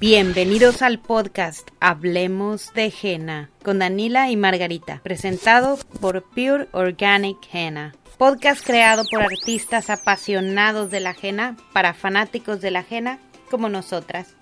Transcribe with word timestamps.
Bienvenidos 0.00 0.82
al 0.82 0.98
podcast 0.98 1.68
Hablemos 1.78 2.72
de 2.72 2.92
Henna 3.02 3.50
con 3.62 3.78
Danila 3.78 4.30
y 4.30 4.36
Margarita, 4.36 5.00
presentado 5.02 5.78
por 6.00 6.22
Pure 6.22 6.68
Organic 6.72 7.36
Henna. 7.52 7.94
Podcast 8.16 8.64
creado 8.64 9.02
por 9.10 9.22
artistas 9.22 9.90
apasionados 9.90 10.90
de 10.90 11.00
la 11.00 11.14
henna 11.20 11.56
para 11.72 11.94
fanáticos 11.94 12.60
de 12.60 12.70
la 12.70 12.84
henna 12.88 13.18
como 13.50 13.68
nosotras. 13.68 14.34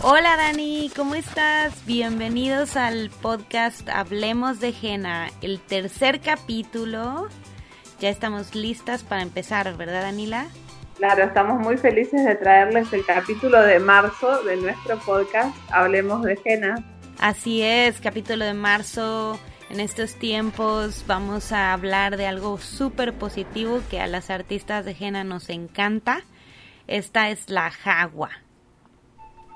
Hola 0.00 0.36
Dani, 0.36 0.90
¿cómo 0.94 1.14
estás? 1.14 1.84
Bienvenidos 1.86 2.76
al 2.76 3.10
podcast 3.10 3.88
Hablemos 3.88 4.60
de 4.60 4.74
Henna, 4.82 5.30
el 5.40 5.60
tercer 5.60 6.20
capítulo. 6.20 7.28
Ya 8.00 8.10
estamos 8.10 8.54
listas 8.54 9.02
para 9.02 9.22
empezar, 9.22 9.74
¿verdad 9.76 10.02
Danila? 10.02 10.48
Claro, 11.04 11.24
estamos 11.24 11.60
muy 11.60 11.76
felices 11.76 12.24
de 12.24 12.34
traerles 12.34 12.90
el 12.94 13.04
capítulo 13.04 13.60
de 13.60 13.78
marzo 13.78 14.42
de 14.42 14.56
nuestro 14.56 14.96
podcast 15.00 15.54
Hablemos 15.70 16.22
de 16.22 16.34
Jena. 16.36 16.76
Así 17.20 17.62
es, 17.62 18.00
capítulo 18.00 18.42
de 18.46 18.54
marzo. 18.54 19.38
En 19.68 19.80
estos 19.80 20.14
tiempos 20.14 21.04
vamos 21.06 21.52
a 21.52 21.74
hablar 21.74 22.16
de 22.16 22.26
algo 22.26 22.56
súper 22.56 23.12
positivo 23.12 23.80
que 23.90 24.00
a 24.00 24.06
las 24.06 24.30
artistas 24.30 24.86
de 24.86 24.94
Jena 24.94 25.24
nos 25.24 25.50
encanta. 25.50 26.22
Esta 26.86 27.28
es 27.28 27.50
la 27.50 27.70
jagua. 27.70 28.30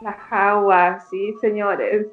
La 0.03 0.13
jagua, 0.13 1.01
sí, 1.09 1.35
señores. 1.41 2.09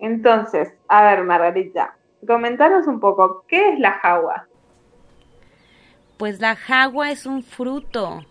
Entonces, 0.00 0.74
a 0.88 1.04
ver, 1.04 1.22
Margarita, 1.22 1.96
comentanos 2.26 2.88
un 2.88 2.98
poco, 2.98 3.44
¿qué 3.46 3.74
es 3.74 3.78
la 3.78 3.92
jagua? 4.00 4.47
Pues 6.18 6.40
la 6.40 6.56
jagua 6.56 7.12
es 7.12 7.26
un 7.26 7.42
fruto. 7.42 8.26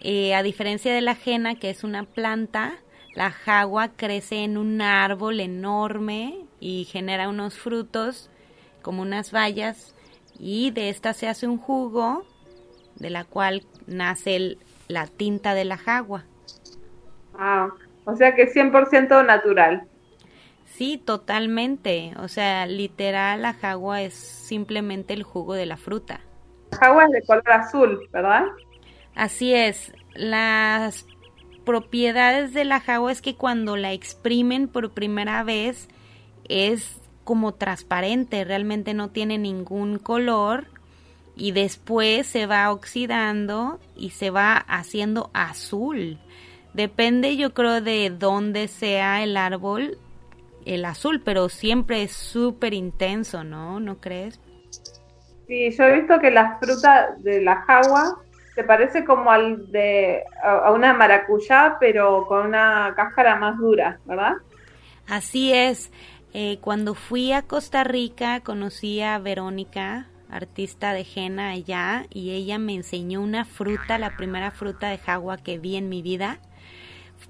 Eh, 0.00 0.34
a 0.34 0.42
diferencia 0.42 0.94
de 0.94 1.00
la 1.00 1.14
jena, 1.14 1.54
que 1.54 1.70
es 1.70 1.82
una 1.82 2.04
planta, 2.04 2.74
la 3.14 3.30
jagua 3.30 3.88
crece 3.88 4.44
en 4.44 4.56
un 4.56 4.80
árbol 4.82 5.40
enorme 5.40 6.44
y 6.60 6.84
genera 6.84 7.28
unos 7.28 7.58
frutos 7.58 8.30
como 8.82 9.02
unas 9.02 9.32
bayas 9.32 9.94
y 10.38 10.70
de 10.70 10.90
esta 10.90 11.12
se 11.12 11.28
hace 11.28 11.46
un 11.46 11.58
jugo 11.58 12.24
de 12.96 13.10
la 13.10 13.24
cual 13.24 13.64
nace 13.86 14.58
la 14.88 15.06
tinta 15.06 15.54
de 15.54 15.64
la 15.64 15.76
jagua. 15.76 16.24
Ah, 17.34 17.68
o 18.04 18.14
sea 18.14 18.34
que 18.34 18.42
es 18.42 18.54
100% 18.54 19.26
natural. 19.26 19.86
Sí, 20.66 20.98
totalmente. 20.98 22.12
O 22.18 22.28
sea, 22.28 22.66
literal 22.66 23.42
la 23.42 23.54
jagua 23.54 24.02
es 24.02 24.14
simplemente 24.14 25.14
el 25.14 25.22
jugo 25.22 25.54
de 25.54 25.66
la 25.66 25.76
fruta. 25.76 26.20
Jagua 26.78 27.04
es 27.06 27.12
de 27.12 27.22
color 27.22 27.50
azul, 27.50 28.08
¿verdad? 28.12 28.44
Así 29.14 29.54
es. 29.54 29.92
Las 30.14 31.06
propiedades 31.64 32.52
de 32.52 32.64
la 32.64 32.80
jagua 32.80 33.12
es 33.12 33.22
que 33.22 33.36
cuando 33.36 33.76
la 33.76 33.92
exprimen 33.92 34.68
por 34.68 34.90
primera 34.90 35.42
vez 35.44 35.88
es 36.48 37.00
como 37.24 37.54
transparente, 37.54 38.44
realmente 38.44 38.94
no 38.94 39.10
tiene 39.10 39.38
ningún 39.38 39.98
color 39.98 40.66
y 41.36 41.52
después 41.52 42.26
se 42.26 42.46
va 42.46 42.72
oxidando 42.72 43.78
y 43.96 44.10
se 44.10 44.30
va 44.30 44.56
haciendo 44.56 45.30
azul. 45.32 46.18
Depende 46.74 47.36
yo 47.36 47.54
creo 47.54 47.80
de 47.80 48.10
dónde 48.10 48.68
sea 48.68 49.22
el 49.22 49.36
árbol, 49.36 49.98
el 50.64 50.84
azul, 50.84 51.20
pero 51.24 51.48
siempre 51.48 52.02
es 52.02 52.12
súper 52.12 52.74
intenso, 52.74 53.44
¿no? 53.44 53.80
¿No 53.80 54.00
crees? 54.00 54.40
Sí, 55.50 55.68
yo 55.72 55.82
he 55.82 55.98
visto 55.98 56.20
que 56.20 56.30
la 56.30 56.60
fruta 56.60 57.16
de 57.18 57.42
la 57.42 57.56
jagua 57.62 58.20
se 58.54 58.62
parece 58.62 59.04
como 59.04 59.32
al 59.32 59.68
de 59.72 60.22
a 60.44 60.70
una 60.70 60.94
maracuyá, 60.94 61.76
pero 61.80 62.24
con 62.28 62.46
una 62.46 62.92
cáscara 62.94 63.34
más 63.34 63.58
dura, 63.58 63.98
¿verdad? 64.04 64.34
Así 65.08 65.52
es. 65.52 65.90
Eh, 66.34 66.58
cuando 66.60 66.94
fui 66.94 67.32
a 67.32 67.42
Costa 67.42 67.82
Rica 67.82 68.42
conocí 68.44 69.00
a 69.00 69.18
Verónica, 69.18 70.06
artista 70.30 70.92
de 70.92 71.04
henna 71.16 71.50
allá, 71.50 72.06
y 72.10 72.30
ella 72.30 72.60
me 72.60 72.76
enseñó 72.76 73.20
una 73.20 73.44
fruta, 73.44 73.98
la 73.98 74.16
primera 74.16 74.52
fruta 74.52 74.86
de 74.90 74.98
jagua 74.98 75.36
que 75.36 75.58
vi 75.58 75.74
en 75.74 75.88
mi 75.88 76.00
vida. 76.00 76.38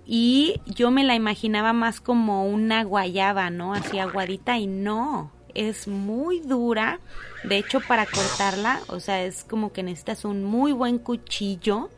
Y 0.05 0.61
yo 0.67 0.91
me 0.91 1.05
la 1.05 1.15
imaginaba 1.15 1.73
más 1.73 2.03
como 2.03 2.45
una 2.45 2.85
guayaba, 2.85 3.49
¿no? 3.49 3.73
Así 3.73 3.99
aguadita 3.99 4.59
y 4.59 4.67
no, 4.67 5.33
es 5.55 5.89
muy 5.89 6.41
dura. 6.41 7.01
De 7.45 7.59
hecho, 7.59 7.81
para 7.81 8.07
cortarla, 8.07 8.81
o 8.89 9.01
sea, 9.01 9.23
es 9.25 9.45
como 9.45 9.73
que 9.73 9.83
necesitas 9.83 10.25
un 10.25 10.45
muy 10.45 10.73
buen 10.73 10.99
cuchillo. 10.99 11.91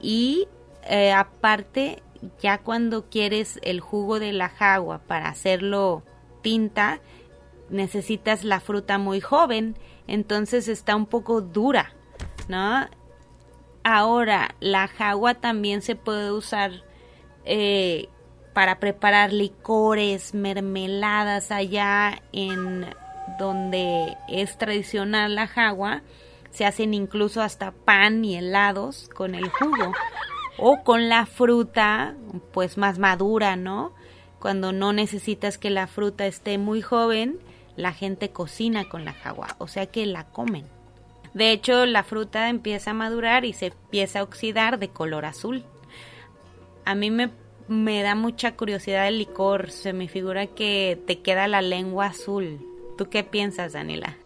Y 0.00 0.48
eh, 0.84 1.12
aparte, 1.12 2.02
ya 2.40 2.58
cuando 2.58 3.08
quieres 3.08 3.58
el 3.62 3.80
jugo 3.80 4.18
de 4.18 4.32
la 4.32 4.48
jagua 4.48 4.98
para 5.06 5.28
hacerlo 5.28 6.02
tinta, 6.42 7.00
necesitas 7.70 8.44
la 8.44 8.60
fruta 8.60 8.98
muy 8.98 9.20
joven. 9.20 9.76
Entonces 10.06 10.68
está 10.68 10.96
un 10.96 11.06
poco 11.06 11.40
dura, 11.40 11.92
¿no? 12.48 12.88
Ahora, 13.84 14.54
la 14.60 14.88
jagua 14.88 15.34
también 15.34 15.82
se 15.82 15.96
puede 15.96 16.32
usar 16.32 16.72
eh, 17.44 18.08
para 18.58 18.80
preparar 18.80 19.32
licores, 19.32 20.34
mermeladas 20.34 21.52
allá 21.52 22.20
en 22.32 22.86
donde 23.38 24.16
es 24.26 24.58
tradicional 24.58 25.36
la 25.36 25.46
jagua, 25.46 26.02
se 26.50 26.66
hacen 26.66 26.92
incluso 26.92 27.40
hasta 27.40 27.70
pan 27.70 28.24
y 28.24 28.34
helados 28.34 29.08
con 29.14 29.36
el 29.36 29.48
jugo 29.48 29.92
o 30.58 30.82
con 30.82 31.08
la 31.08 31.24
fruta 31.26 32.16
pues 32.52 32.78
más 32.78 32.98
madura, 32.98 33.54
¿no? 33.54 33.92
Cuando 34.40 34.72
no 34.72 34.92
necesitas 34.92 35.56
que 35.56 35.70
la 35.70 35.86
fruta 35.86 36.26
esté 36.26 36.58
muy 36.58 36.82
joven, 36.82 37.38
la 37.76 37.92
gente 37.92 38.30
cocina 38.30 38.88
con 38.88 39.04
la 39.04 39.12
jagua, 39.12 39.54
o 39.58 39.68
sea 39.68 39.86
que 39.86 40.04
la 40.04 40.24
comen. 40.24 40.66
De 41.32 41.52
hecho, 41.52 41.86
la 41.86 42.02
fruta 42.02 42.48
empieza 42.48 42.90
a 42.90 42.94
madurar 42.94 43.44
y 43.44 43.52
se 43.52 43.66
empieza 43.66 44.18
a 44.18 44.24
oxidar 44.24 44.80
de 44.80 44.88
color 44.88 45.26
azul. 45.26 45.62
A 46.84 46.96
mí 46.96 47.12
me 47.12 47.30
me 47.68 48.02
da 48.02 48.14
mucha 48.14 48.56
curiosidad 48.56 49.06
el 49.08 49.18
licor. 49.18 49.70
Se 49.70 49.92
me 49.92 50.08
figura 50.08 50.46
que 50.46 50.98
te 51.06 51.20
queda 51.20 51.46
la 51.46 51.62
lengua 51.62 52.06
azul. 52.06 52.58
¿Tú 52.96 53.08
qué 53.08 53.22
piensas, 53.22 53.74
Daniela? 53.74 54.16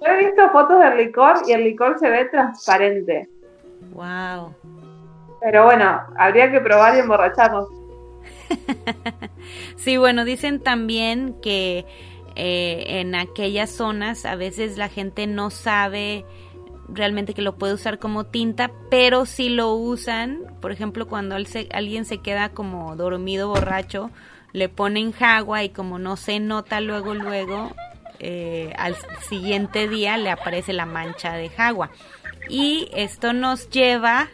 Yo 0.00 0.12
he 0.12 0.26
visto 0.26 0.50
fotos 0.50 0.78
del 0.80 0.98
licor 0.98 1.36
y 1.46 1.52
el 1.52 1.64
licor 1.64 1.98
se 1.98 2.08
ve 2.08 2.26
transparente. 2.26 3.28
Wow. 3.92 4.54
Pero 5.40 5.64
bueno, 5.64 6.00
habría 6.16 6.50
que 6.50 6.60
probar 6.60 6.96
y 6.96 7.00
emborracharnos. 7.00 7.68
sí, 9.76 9.96
bueno, 9.96 10.24
dicen 10.24 10.60
también 10.60 11.34
que 11.40 11.84
eh, 12.36 12.84
en 13.00 13.14
aquellas 13.14 13.70
zonas 13.70 14.24
a 14.24 14.36
veces 14.36 14.78
la 14.78 14.88
gente 14.88 15.26
no 15.26 15.50
sabe 15.50 16.24
realmente 16.88 17.34
que 17.34 17.42
lo 17.42 17.56
puede 17.56 17.74
usar 17.74 17.98
como 17.98 18.24
tinta, 18.24 18.70
pero 18.90 19.26
si 19.26 19.48
lo 19.48 19.74
usan, 19.74 20.40
por 20.60 20.72
ejemplo, 20.72 21.08
cuando 21.08 21.36
alguien 21.36 22.04
se 22.04 22.18
queda 22.18 22.50
como 22.50 22.96
dormido, 22.96 23.48
borracho, 23.48 24.10
le 24.52 24.68
ponen 24.68 25.12
jagua 25.12 25.64
y 25.64 25.70
como 25.70 25.98
no 25.98 26.16
se 26.16 26.40
nota 26.40 26.80
luego, 26.80 27.14
luego, 27.14 27.72
eh, 28.18 28.72
al 28.76 28.96
siguiente 29.28 29.88
día 29.88 30.16
le 30.16 30.30
aparece 30.30 30.72
la 30.72 30.86
mancha 30.86 31.32
de 31.32 31.48
jagua. 31.48 31.90
Y 32.48 32.88
esto 32.92 33.32
nos 33.32 33.70
lleva 33.70 34.28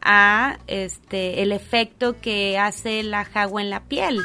a 0.00 0.58
este 0.66 1.42
el 1.42 1.52
efecto 1.52 2.20
que 2.20 2.58
hace 2.58 3.02
la 3.02 3.24
jagua 3.24 3.60
en 3.60 3.70
la 3.70 3.80
piel. 3.84 4.22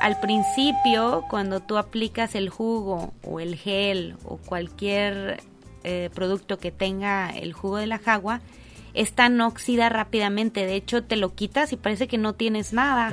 Al 0.00 0.20
principio, 0.20 1.24
cuando 1.28 1.60
tú 1.60 1.76
aplicas 1.76 2.34
el 2.36 2.48
jugo 2.50 3.12
o 3.22 3.40
el 3.40 3.56
gel 3.56 4.16
o 4.24 4.36
cualquier 4.36 5.40
eh, 5.84 6.10
producto 6.14 6.58
que 6.58 6.70
tenga 6.70 7.30
el 7.30 7.52
jugo 7.52 7.76
de 7.76 7.86
la 7.86 7.98
jagua, 7.98 8.40
esta 8.94 9.28
no 9.28 9.46
oxida 9.46 9.88
rápidamente. 9.88 10.66
De 10.66 10.74
hecho, 10.74 11.04
te 11.04 11.16
lo 11.16 11.34
quitas 11.34 11.72
y 11.72 11.76
parece 11.76 12.08
que 12.08 12.18
no 12.18 12.32
tienes 12.32 12.72
nada. 12.72 13.10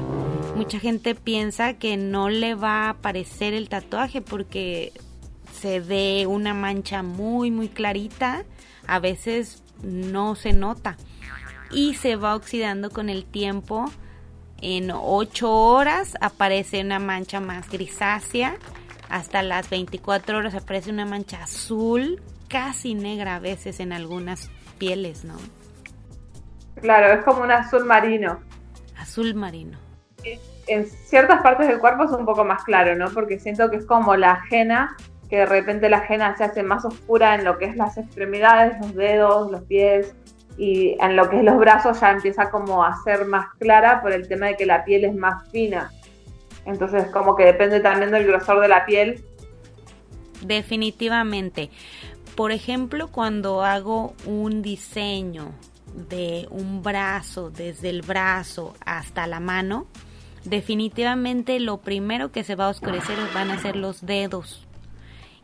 Mucha 0.56 0.79
gente 0.79 1.15
piensa 1.15 1.73
que 1.73 1.97
no 1.97 2.29
le 2.29 2.56
va 2.56 2.85
a 2.85 2.89
aparecer 2.89 3.53
el 3.53 3.69
tatuaje 3.69 4.21
porque 4.21 4.94
se 5.53 5.79
ve 5.79 6.25
una 6.27 6.53
mancha 6.53 7.03
muy, 7.03 7.51
muy 7.51 7.69
clarita. 7.69 8.45
A 8.88 9.00
veces 9.00 9.63
no 9.83 10.35
se 10.35 10.53
nota. 10.53 10.97
Y 11.71 11.95
se 11.95 12.15
va 12.15 12.35
oxidando 12.35 12.89
con 12.89 13.09
el 13.09 13.25
tiempo. 13.25 13.85
En 14.62 14.91
8 14.91 15.51
horas 15.51 16.15
aparece 16.21 16.81
una 16.81 17.00
mancha 17.00 17.39
más 17.39 17.69
grisácea. 17.69 18.57
Hasta 19.09 19.44
las 19.44 19.69
24 19.69 20.38
horas 20.38 20.56
aparece 20.56 20.89
una 20.89 21.06
mancha 21.06 21.44
azul 21.44 22.21
casi 22.55 22.95
negra 22.95 23.35
a 23.35 23.39
veces 23.39 23.81
en 23.81 23.91
algunas 23.91 24.49
pieles, 24.77 25.25
¿no? 25.25 25.35
Claro, 26.79 27.19
es 27.19 27.25
como 27.25 27.43
un 27.43 27.51
azul 27.51 27.83
marino. 27.83 28.39
Azul 28.97 29.35
marino. 29.35 29.77
En 30.67 30.85
ciertas 30.85 31.41
partes 31.41 31.67
del 31.67 31.79
cuerpo 31.79 32.05
es 32.05 32.11
un 32.11 32.25
poco 32.25 32.45
más 32.45 32.63
claro, 32.63 32.95
¿no? 32.95 33.09
Porque 33.09 33.39
siento 33.39 33.69
que 33.69 33.75
es 33.75 33.85
como 33.85 34.15
la 34.15 34.31
ajena, 34.31 34.95
que 35.29 35.39
de 35.39 35.45
repente 35.45 35.89
la 35.89 35.97
ajena 35.97 36.37
se 36.37 36.45
hace 36.45 36.63
más 36.63 36.85
oscura 36.85 37.35
en 37.35 37.43
lo 37.43 37.57
que 37.57 37.65
es 37.65 37.75
las 37.75 37.97
extremidades, 37.97 38.79
los 38.79 38.95
dedos, 38.95 39.51
los 39.51 39.63
pies. 39.63 40.15
y 40.57 40.95
en 41.01 41.17
lo 41.17 41.29
que 41.29 41.39
es 41.39 41.43
los 41.43 41.57
brazos 41.57 41.99
ya 41.99 42.11
empieza 42.11 42.49
como 42.49 42.85
a 42.85 42.95
ser 43.03 43.25
más 43.25 43.47
clara 43.59 44.01
por 44.01 44.13
el 44.13 44.29
tema 44.29 44.45
de 44.45 44.55
que 44.55 44.65
la 44.65 44.85
piel 44.85 45.03
es 45.03 45.13
más 45.13 45.45
fina. 45.51 45.91
Entonces 46.65 47.07
como 47.07 47.35
que 47.35 47.43
depende 47.43 47.81
también 47.81 48.11
del 48.11 48.25
grosor 48.25 48.61
de 48.61 48.69
la 48.69 48.85
piel. 48.85 49.21
Definitivamente. 50.41 51.69
Por 52.35 52.51
ejemplo, 52.51 53.07
cuando 53.07 53.63
hago 53.63 54.13
un 54.25 54.61
diseño 54.61 55.53
de 56.09 56.47
un 56.49 56.83
brazo, 56.83 57.49
desde 57.49 57.89
el 57.89 58.01
brazo 58.01 58.75
hasta 58.85 59.25
la 59.25 59.39
mano, 59.39 59.87
definitivamente 60.43 61.59
lo 61.59 61.77
primero 61.77 62.31
que 62.31 62.43
se 62.43 62.55
va 62.55 62.65
a 62.65 62.69
oscurecer 62.69 63.17
van 63.33 63.51
a 63.51 63.61
ser 63.61 63.77
los 63.77 64.05
dedos. 64.05 64.65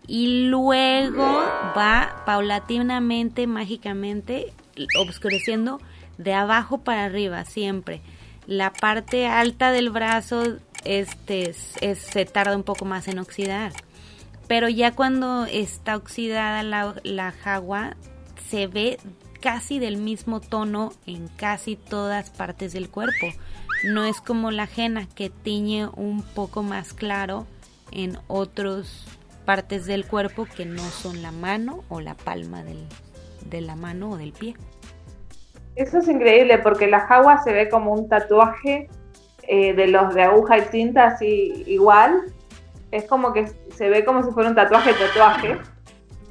Y 0.06 0.48
luego 0.50 1.44
va 1.78 2.24
paulatinamente, 2.26 3.48
mágicamente, 3.48 4.54
oscureciendo 5.00 5.80
de 6.18 6.34
abajo 6.34 6.80
para 6.80 7.06
arriba 7.06 7.46
siempre. 7.46 8.02
La 8.48 8.74
parte 8.74 9.28
alta 9.28 9.72
del 9.72 9.92
brazo 9.92 10.58
este 10.84 11.54
se 11.54 12.26
tarda 12.26 12.56
un 12.58 12.64
poco 12.64 12.86
más 12.86 13.08
en 13.08 13.20
oxidar. 13.20 13.72
Pero 14.52 14.68
ya 14.68 14.92
cuando 14.92 15.46
está 15.46 15.96
oxidada 15.96 16.62
la, 16.62 16.96
la 17.04 17.32
jagua, 17.32 17.96
se 18.50 18.68
ve 18.68 18.98
casi 19.40 19.80
del 19.80 19.96
mismo 19.96 20.42
tono 20.42 20.92
en 21.06 21.30
casi 21.30 21.78
todas 21.78 22.32
partes 22.32 22.74
del 22.74 22.90
cuerpo. 22.90 23.28
No 23.86 24.04
es 24.04 24.20
como 24.20 24.52
la 24.52 24.64
ajena 24.64 25.08
que 25.16 25.30
tiñe 25.30 25.88
un 25.96 26.22
poco 26.22 26.64
más 26.64 26.92
claro 26.92 27.48
en 27.94 28.18
otras 28.28 29.06
partes 29.46 29.86
del 29.86 30.06
cuerpo 30.06 30.46
que 30.54 30.66
no 30.66 30.84
son 30.84 31.22
la 31.22 31.32
mano 31.32 31.86
o 31.88 32.02
la 32.02 32.16
palma 32.16 32.62
de 32.62 33.62
la 33.62 33.78
mano 33.78 34.10
o 34.10 34.18
del 34.18 34.34
pie. 34.34 34.58
Eso 35.78 36.00
es 36.00 36.10
increíble 36.10 36.58
porque 36.58 36.88
la 36.88 37.08
jagua 37.08 37.42
se 37.42 37.54
ve 37.54 37.70
como 37.70 37.94
un 37.94 38.10
tatuaje 38.10 38.90
eh, 39.48 39.74
de 39.74 39.88
los 39.88 40.14
de 40.14 40.24
aguja 40.24 40.58
y 40.58 40.64
tinta 40.64 41.06
así 41.06 41.64
igual. 41.68 42.34
Es 42.92 43.06
como 43.06 43.34
que 43.34 43.48
se 43.76 43.90
ve 43.90 44.04
como 44.04 44.24
si 44.24 44.32
fuera 44.32 44.50
un 44.50 44.56
tatuaje 44.56 44.94
tatuaje. 44.94 45.58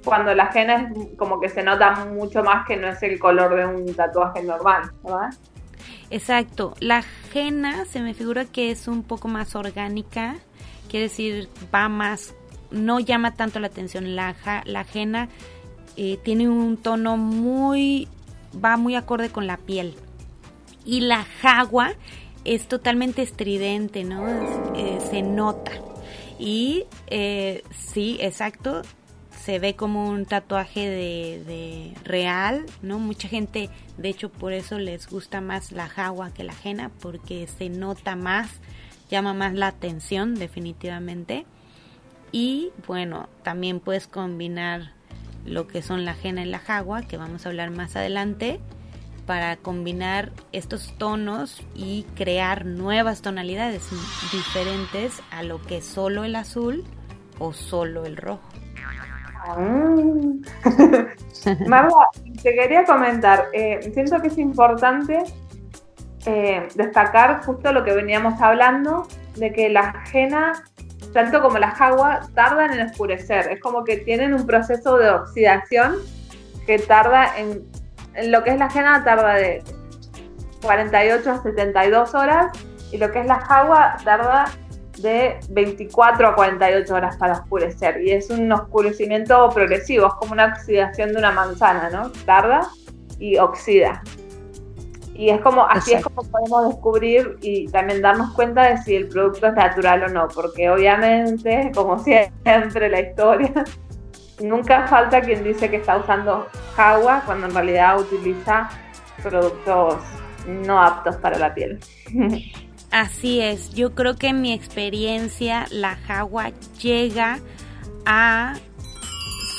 Cuando 0.04 0.34
la 0.34 0.44
ajena 0.44 0.92
es 0.94 1.18
como 1.18 1.40
que 1.40 1.48
se 1.48 1.62
nota 1.62 2.06
mucho 2.06 2.42
más 2.42 2.66
que 2.66 2.76
no 2.76 2.88
es 2.88 3.02
el 3.02 3.18
color 3.18 3.54
de 3.54 3.66
un 3.66 3.94
tatuaje 3.94 4.42
normal, 4.42 4.90
¿verdad? 5.02 5.30
Exacto. 6.10 6.74
La 6.80 7.04
henna 7.32 7.84
se 7.84 8.00
me 8.00 8.14
figura 8.14 8.44
que 8.44 8.70
es 8.70 8.88
un 8.88 9.02
poco 9.02 9.28
más 9.28 9.54
orgánica, 9.54 10.36
quiere 10.88 11.04
decir, 11.04 11.48
va 11.74 11.88
más, 11.88 12.34
no 12.70 12.98
llama 12.98 13.34
tanto 13.34 13.60
la 13.60 13.68
atención. 13.68 14.16
La, 14.16 14.34
la 14.64 14.86
henna 14.92 15.28
eh, 15.96 16.18
tiene 16.22 16.48
un 16.48 16.76
tono 16.76 17.16
muy, 17.16 18.08
va 18.62 18.76
muy 18.76 18.96
acorde 18.96 19.30
con 19.30 19.46
la 19.46 19.56
piel. 19.56 19.94
Y 20.84 21.00
la 21.00 21.24
jagua 21.42 21.92
es 22.44 22.66
totalmente 22.66 23.22
estridente, 23.22 24.04
¿no? 24.04 24.26
Eh, 24.74 24.98
se 25.10 25.22
nota. 25.22 25.72
Y 26.40 26.86
eh, 27.08 27.62
sí, 27.70 28.16
exacto, 28.18 28.80
se 29.44 29.58
ve 29.58 29.76
como 29.76 30.08
un 30.08 30.24
tatuaje 30.24 30.88
de, 30.88 31.94
real, 32.02 32.64
¿no? 32.80 32.98
Mucha 32.98 33.28
gente, 33.28 33.68
de 33.98 34.08
hecho, 34.08 34.30
por 34.30 34.54
eso 34.54 34.78
les 34.78 35.06
gusta 35.06 35.42
más 35.42 35.70
la 35.70 35.86
jagua 35.86 36.32
que 36.32 36.42
la 36.42 36.52
ajena, 36.52 36.90
porque 37.00 37.46
se 37.46 37.68
nota 37.68 38.16
más, 38.16 38.48
llama 39.10 39.34
más 39.34 39.52
la 39.52 39.66
atención, 39.66 40.34
definitivamente. 40.34 41.44
Y 42.32 42.70
bueno, 42.86 43.28
también 43.42 43.78
puedes 43.78 44.06
combinar 44.06 44.92
lo 45.44 45.66
que 45.66 45.82
son 45.82 46.06
la 46.06 46.12
ajena 46.12 46.42
y 46.42 46.46
la 46.46 46.58
jagua, 46.58 47.02
que 47.02 47.18
vamos 47.18 47.44
a 47.44 47.50
hablar 47.50 47.70
más 47.70 47.96
adelante, 47.96 48.60
para 49.30 49.54
combinar 49.58 50.32
estos 50.50 50.92
tonos 50.98 51.64
y 51.76 52.04
crear 52.16 52.66
nuevas 52.66 53.22
tonalidades 53.22 53.88
diferentes 54.32 55.22
a 55.30 55.44
lo 55.44 55.62
que 55.62 55.82
solo 55.82 56.24
el 56.24 56.34
azul 56.34 56.82
o 57.38 57.52
solo 57.52 58.06
el 58.06 58.16
rojo. 58.16 58.42
Mm. 59.56 60.42
Marla, 61.68 62.08
te 62.42 62.54
quería 62.56 62.84
comentar, 62.84 63.50
eh, 63.52 63.88
siento 63.94 64.20
que 64.20 64.26
es 64.26 64.38
importante 64.38 65.22
eh, 66.26 66.66
destacar 66.74 67.44
justo 67.44 67.72
lo 67.72 67.84
que 67.84 67.94
veníamos 67.94 68.40
hablando, 68.40 69.06
de 69.36 69.52
que 69.52 69.68
la 69.68 69.90
ajena, 69.90 70.64
tanto 71.12 71.40
como 71.40 71.56
la 71.58 71.70
jagua, 71.70 72.22
tardan 72.34 72.72
en 72.72 72.84
oscurecer. 72.88 73.46
Es 73.52 73.60
como 73.60 73.84
que 73.84 73.98
tienen 73.98 74.34
un 74.34 74.44
proceso 74.44 74.98
de 74.98 75.08
oxidación 75.08 75.98
que 76.66 76.80
tarda 76.80 77.38
en, 77.38 77.62
en 78.20 78.30
lo 78.30 78.44
que 78.44 78.50
es 78.50 78.58
la 78.58 78.66
ajena, 78.66 79.02
tarda 79.04 79.34
de 79.34 79.62
48 80.62 81.30
a 81.30 81.42
72 81.42 82.14
horas 82.14 82.52
y 82.92 82.98
lo 82.98 83.10
que 83.10 83.20
es 83.20 83.26
la 83.26 83.40
jagua 83.40 83.96
tarda 84.04 84.46
de 84.98 85.38
24 85.50 86.28
a 86.28 86.34
48 86.34 86.94
horas 86.94 87.16
para 87.16 87.32
oscurecer 87.34 88.02
y 88.02 88.10
es 88.10 88.28
un 88.30 88.50
oscurecimiento 88.52 89.48
progresivo, 89.50 90.08
es 90.08 90.14
como 90.14 90.32
una 90.32 90.46
oxidación 90.46 91.12
de 91.12 91.18
una 91.18 91.32
manzana, 91.32 91.88
¿no? 91.90 92.10
Tarda 92.26 92.68
y 93.18 93.38
oxida. 93.38 94.02
Y 95.14 95.28
es 95.28 95.40
como, 95.42 95.66
así 95.66 95.92
es 95.92 96.02
como 96.02 96.22
podemos 96.22 96.68
descubrir 96.68 97.36
y 97.42 97.68
también 97.68 98.00
darnos 98.00 98.32
cuenta 98.34 98.70
de 98.70 98.78
si 98.78 98.96
el 98.96 99.08
producto 99.08 99.48
es 99.48 99.54
natural 99.54 100.04
o 100.04 100.08
no, 100.08 100.28
porque 100.28 100.70
obviamente, 100.70 101.70
como 101.74 101.98
siempre 102.44 102.88
la 102.88 103.00
historia, 103.00 103.52
nunca 104.40 104.86
falta 104.88 105.20
quien 105.20 105.44
dice 105.44 105.70
que 105.70 105.76
está 105.76 105.98
usando 105.98 106.48
agua 106.76 107.22
cuando 107.24 107.46
en 107.46 107.54
realidad 107.54 108.00
utiliza 108.00 108.68
productos 109.22 109.96
no 110.46 110.80
aptos 110.80 111.16
para 111.16 111.38
la 111.38 111.54
piel. 111.54 111.78
Así 112.90 113.40
es, 113.40 113.72
yo 113.72 113.94
creo 113.94 114.16
que 114.16 114.28
en 114.28 114.40
mi 114.40 114.52
experiencia 114.52 115.66
la 115.70 115.94
jagua 115.94 116.50
llega 116.80 117.38
a 118.04 118.54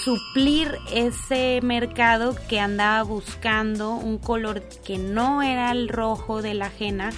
suplir 0.03 0.75
ese 0.93 1.59
mercado 1.61 2.35
que 2.49 2.59
andaba 2.59 3.03
buscando 3.03 3.93
un 3.93 4.17
color 4.17 4.63
que 4.83 4.97
no 4.97 5.41
era 5.43 5.71
el 5.71 5.87
rojo 5.87 6.41
de 6.41 6.55
la 6.55 6.65
ajena, 6.65 7.11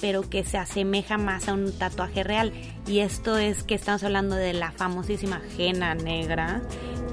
pero 0.00 0.28
que 0.28 0.42
se 0.42 0.58
asemeja 0.58 1.18
más 1.18 1.48
a 1.48 1.52
un 1.52 1.70
tatuaje 1.76 2.24
real. 2.24 2.52
Y 2.86 3.00
esto 3.00 3.36
es 3.36 3.62
que 3.62 3.74
estamos 3.74 4.02
hablando 4.02 4.34
de 4.34 4.54
la 4.54 4.72
famosísima 4.72 5.36
ajena 5.36 5.94
negra, 5.94 6.62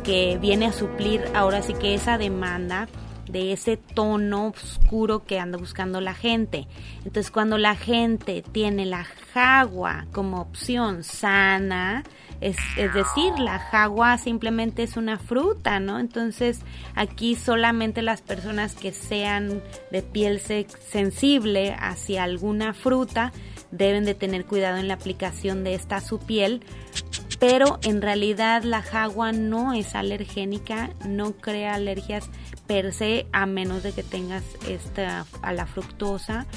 que 0.08 0.38
viene 0.40 0.68
a 0.68 0.72
suplir 0.72 1.22
ahora 1.36 1.62
sí 1.62 1.74
que 1.74 1.94
esa 1.94 2.18
demanda 2.18 2.88
de 3.30 3.52
ese 3.52 3.76
tono 3.76 4.48
oscuro 4.48 5.26
que 5.26 5.38
anda 5.38 5.58
buscando 5.58 6.00
la 6.00 6.14
gente. 6.14 6.66
Entonces 7.00 7.30
cuando 7.30 7.58
la 7.58 7.76
gente 7.76 8.42
tiene 8.42 8.86
la 8.86 9.04
jagua 9.04 10.06
como 10.14 10.40
opción 10.40 11.04
sana, 11.04 12.06
es, 12.40 12.56
decir, 12.78 13.38
la 13.38 13.60
jagua 13.60 14.18
simplemente 14.18 14.84
es 14.84 14.96
una 14.96 15.20
fruta, 15.20 15.82
¿no? 15.82 16.00
Entonces 16.00 16.62
aquí 16.96 17.36
solamente 17.36 18.02
las 18.02 18.22
personas 18.22 18.76
que 18.76 18.94
sean 18.94 19.62
de 19.92 20.04
piel 20.04 20.40
sensible 20.40 21.76
hacia 21.78 22.24
alguna 22.24 22.74
fruta 22.74 23.34
deben 23.72 24.06
de 24.06 24.16
tener 24.16 24.46
cuidado 24.46 24.78
en 24.78 24.88
la 24.88 24.94
aplicación 24.94 25.66
de 25.66 25.74
esta 25.74 26.00
su 26.00 26.20
piel 26.20 26.64
pero 27.40 27.80
en 27.84 28.02
realidad 28.02 28.64
la 28.64 28.82
jagua 28.82 29.32
no 29.32 29.74
es 29.74 29.96
alergénica, 29.96 30.90
no 31.08 31.34
crea 31.34 31.76
alergias 31.76 32.30
per 32.66 32.94
se 32.94 33.28
a 33.32 33.46
menos 33.46 33.84
de 33.84 33.94
que 33.94 34.04
tengas 34.04 34.44
esta 34.68 35.26
a 35.42 35.54
la 35.54 35.66
fructosa 35.66 36.48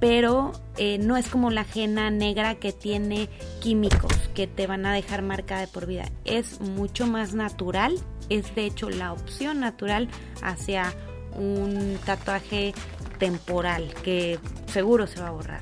pero 0.00 0.52
eh, 0.76 0.98
no 0.98 1.16
es 1.16 1.28
como 1.28 1.50
la 1.50 1.62
ajena 1.62 2.10
negra 2.10 2.56
que 2.56 2.72
tiene 2.72 3.28
químicos 3.60 4.12
que 4.34 4.46
te 4.46 4.66
van 4.66 4.84
a 4.86 4.92
dejar 4.92 5.22
marcada 5.22 5.62
de 5.62 5.68
por 5.68 5.86
vida. 5.86 6.04
Es 6.24 6.60
mucho 6.60 7.06
más 7.06 7.34
natural, 7.34 7.96
es 8.28 8.54
de 8.54 8.66
hecho 8.66 8.90
la 8.90 9.12
opción 9.12 9.60
natural 9.60 10.08
hacia 10.42 10.92
un 11.36 11.98
tatuaje 12.04 12.74
temporal 13.18 13.92
que 14.02 14.38
seguro 14.66 15.06
se 15.06 15.20
va 15.20 15.28
a 15.28 15.32
borrar. 15.32 15.60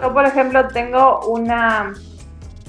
Yo, 0.00 0.12
por 0.12 0.24
ejemplo, 0.24 0.66
tengo 0.68 1.26
una 1.28 1.94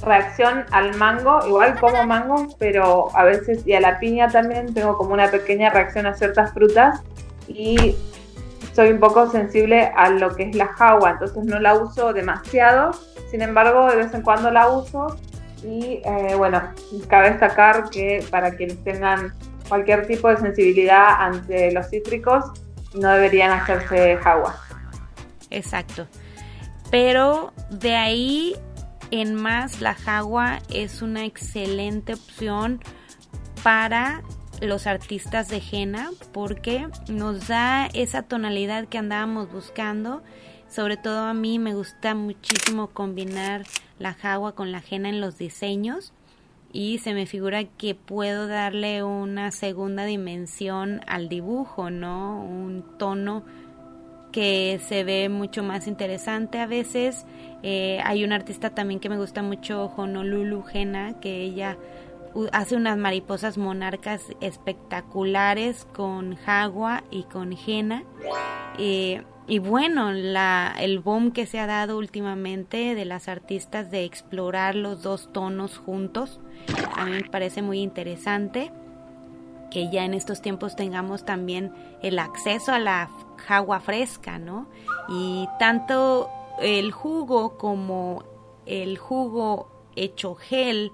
reacción 0.01 0.65
al 0.71 0.95
mango, 0.95 1.39
igual 1.47 1.79
como 1.79 2.05
mango, 2.05 2.47
pero 2.59 3.07
a 3.15 3.23
veces 3.23 3.65
y 3.65 3.73
a 3.73 3.79
la 3.79 3.99
piña 3.99 4.27
también 4.27 4.73
tengo 4.73 4.97
como 4.97 5.13
una 5.13 5.29
pequeña 5.31 5.69
reacción 5.69 6.05
a 6.05 6.13
ciertas 6.13 6.53
frutas 6.53 7.01
y 7.47 7.95
soy 8.73 8.91
un 8.91 8.99
poco 8.99 9.29
sensible 9.29 9.91
a 9.95 10.09
lo 10.09 10.35
que 10.35 10.43
es 10.43 10.55
la 10.55 10.67
jagua, 10.67 11.11
entonces 11.11 11.43
no 11.45 11.59
la 11.59 11.75
uso 11.75 12.13
demasiado, 12.13 12.91
sin 13.31 13.41
embargo 13.41 13.87
de 13.89 13.95
vez 13.95 14.13
en 14.13 14.21
cuando 14.21 14.51
la 14.51 14.69
uso 14.69 15.17
y 15.63 16.01
eh, 16.03 16.35
bueno, 16.35 16.61
cabe 17.07 17.31
destacar 17.31 17.89
que 17.89 18.23
para 18.29 18.51
quienes 18.51 18.83
tengan 18.83 19.33
cualquier 19.69 20.05
tipo 20.05 20.27
de 20.29 20.37
sensibilidad 20.37 21.07
ante 21.19 21.71
los 21.71 21.89
cítricos 21.89 22.43
no 22.93 23.11
deberían 23.11 23.51
hacerse 23.51 24.17
jagua. 24.17 24.55
Exacto. 25.49 26.07
Pero 26.91 27.53
de 27.69 27.95
ahí 27.95 28.55
en 29.11 29.35
más, 29.35 29.81
la 29.81 29.93
jagua 29.93 30.61
es 30.69 31.01
una 31.01 31.25
excelente 31.25 32.13
opción 32.13 32.81
para 33.63 34.23
los 34.61 34.87
artistas 34.87 35.49
de 35.49 35.61
henna 35.71 36.11
porque 36.31 36.87
nos 37.07 37.47
da 37.47 37.87
esa 37.87 38.23
tonalidad 38.23 38.87
que 38.87 38.97
andábamos 38.97 39.51
buscando. 39.51 40.23
Sobre 40.69 40.97
todo 40.97 41.25
a 41.25 41.33
mí 41.33 41.59
me 41.59 41.73
gusta 41.73 42.15
muchísimo 42.15 42.87
combinar 42.87 43.63
la 43.99 44.13
jagua 44.13 44.55
con 44.55 44.71
la 44.71 44.83
henna 44.89 45.09
en 45.09 45.21
los 45.21 45.37
diseños 45.37 46.13
y 46.71 46.97
se 46.97 47.13
me 47.13 47.25
figura 47.25 47.63
que 47.63 47.95
puedo 47.95 48.47
darle 48.47 49.03
una 49.03 49.51
segunda 49.51 50.03
dimensión 50.03 51.01
al 51.07 51.29
dibujo, 51.29 51.89
¿no? 51.89 52.43
Un 52.43 52.83
tono 52.97 53.45
que 54.35 54.81
se 54.85 55.05
ve 55.05 55.29
mucho 55.29 55.63
más 55.63 55.87
interesante 55.87 56.59
a 56.59 56.67
veces. 56.67 57.25
Eh, 57.63 58.01
hay 58.03 58.25
un 58.25 58.33
artista 58.33 58.69
también 58.69 58.99
que 58.99 59.07
me 59.07 59.17
gusta 59.17 59.41
mucho, 59.41 59.85
Honolulu 59.95 60.61
Jena, 60.63 61.21
que 61.21 61.41
ella 61.41 61.77
hace 62.51 62.75
unas 62.75 62.97
mariposas 62.97 63.57
monarcas 63.57 64.23
espectaculares 64.41 65.87
con 65.93 66.35
jagua 66.35 67.05
y 67.11 67.23
con 67.23 67.55
jena. 67.55 68.03
Eh, 68.77 69.23
y 69.47 69.59
bueno, 69.59 70.11
la, 70.11 70.75
el 70.81 70.99
boom 70.99 71.31
que 71.31 71.45
se 71.45 71.61
ha 71.61 71.65
dado 71.65 71.97
últimamente 71.97 72.93
de 72.93 73.05
las 73.05 73.29
artistas 73.29 73.89
de 73.89 74.03
explorar 74.03 74.75
los 74.75 75.01
dos 75.01 75.31
tonos 75.31 75.77
juntos, 75.77 76.41
a 76.93 77.05
mí 77.05 77.11
me 77.11 77.23
parece 77.23 77.61
muy 77.61 77.79
interesante 77.79 78.69
que 79.75 79.89
ya 79.89 80.05
en 80.05 80.13
estos 80.13 80.41
tiempos 80.41 80.77
tengamos 80.77 81.25
también 81.25 81.73
el 82.01 82.17
acceso 82.17 82.71
a 82.71 82.79
la 82.79 83.09
agua 83.49 83.81
fresca, 83.81 84.39
¿no? 84.39 84.67
Y 85.09 85.49
tanto 85.59 86.29
el 86.61 86.93
jugo 86.93 87.57
como 87.57 88.23
el 88.65 88.97
jugo 88.97 89.67
hecho 89.97 90.35
gel 90.35 90.93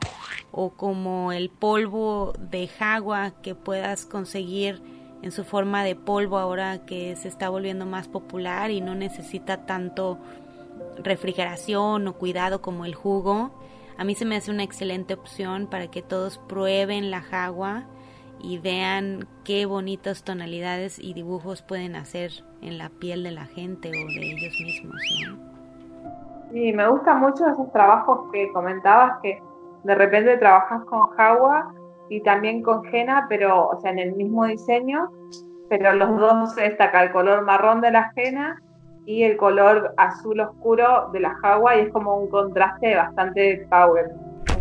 o 0.51 0.71
como 0.71 1.31
el 1.31 1.51
polvo 1.51 2.33
de 2.39 2.67
jagua 2.67 3.33
que 3.43 3.53
puedas 3.53 4.07
conseguir 4.07 4.81
en 5.21 5.31
su 5.31 5.43
forma 5.43 5.83
de 5.83 5.95
polvo 5.95 6.39
ahora 6.39 6.83
que 6.83 7.15
se 7.17 7.27
está 7.27 7.49
volviendo 7.49 7.85
más 7.85 8.07
popular 8.07 8.71
y 8.71 8.81
no 8.81 8.95
necesita 8.95 9.67
tanto 9.67 10.17
refrigeración 10.97 12.07
o 12.07 12.13
cuidado 12.13 12.63
como 12.63 12.85
el 12.85 12.95
jugo. 12.95 13.51
A 13.99 14.03
mí 14.05 14.15
se 14.15 14.25
me 14.25 14.37
hace 14.37 14.49
una 14.49 14.63
excelente 14.63 15.13
opción 15.13 15.67
para 15.67 15.91
que 15.91 16.01
todos 16.01 16.39
prueben 16.39 17.11
la 17.11 17.21
jagua 17.21 17.85
y 18.43 18.57
vean 18.57 19.27
qué 19.43 19.65
bonitas 19.65 20.23
tonalidades 20.23 20.99
y 20.99 21.13
dibujos 21.13 21.61
pueden 21.61 21.95
hacer 21.95 22.31
en 22.61 22.77
la 22.77 22.89
piel 22.89 23.23
de 23.23 23.31
la 23.31 23.45
gente 23.45 23.89
o 23.89 24.07
de 24.07 24.31
ellos 24.31 24.53
mismos. 24.59 25.01
Sí, 26.51 26.73
me 26.73 26.87
gustan 26.87 27.19
mucho 27.19 27.47
esos 27.47 27.71
trabajos 27.71 28.31
que 28.31 28.51
comentabas 28.51 29.19
que 29.21 29.41
de 29.83 29.95
repente 29.95 30.37
trabajas 30.37 30.83
con 30.85 31.09
Jagua 31.11 31.73
y 32.09 32.21
también 32.21 32.61
con 32.61 32.83
Jena, 32.85 33.25
pero, 33.29 33.69
o 33.69 33.79
sea, 33.79 33.91
en 33.91 33.99
el 33.99 34.15
mismo 34.15 34.45
diseño, 34.45 35.09
pero 35.69 35.93
los 35.93 36.19
dos 36.19 36.53
se 36.53 36.63
destaca 36.63 37.03
el 37.03 37.11
color 37.11 37.43
marrón 37.43 37.79
de 37.79 37.91
la 37.91 38.11
Jena 38.13 38.61
y 39.05 39.23
el 39.23 39.37
color 39.37 39.93
azul 39.97 40.41
oscuro 40.41 41.09
de 41.13 41.21
la 41.21 41.33
Jagua 41.35 41.77
y 41.77 41.81
es 41.81 41.89
como 41.89 42.17
un 42.17 42.29
contraste 42.29 42.95
bastante 42.95 43.65
power. 43.69 44.11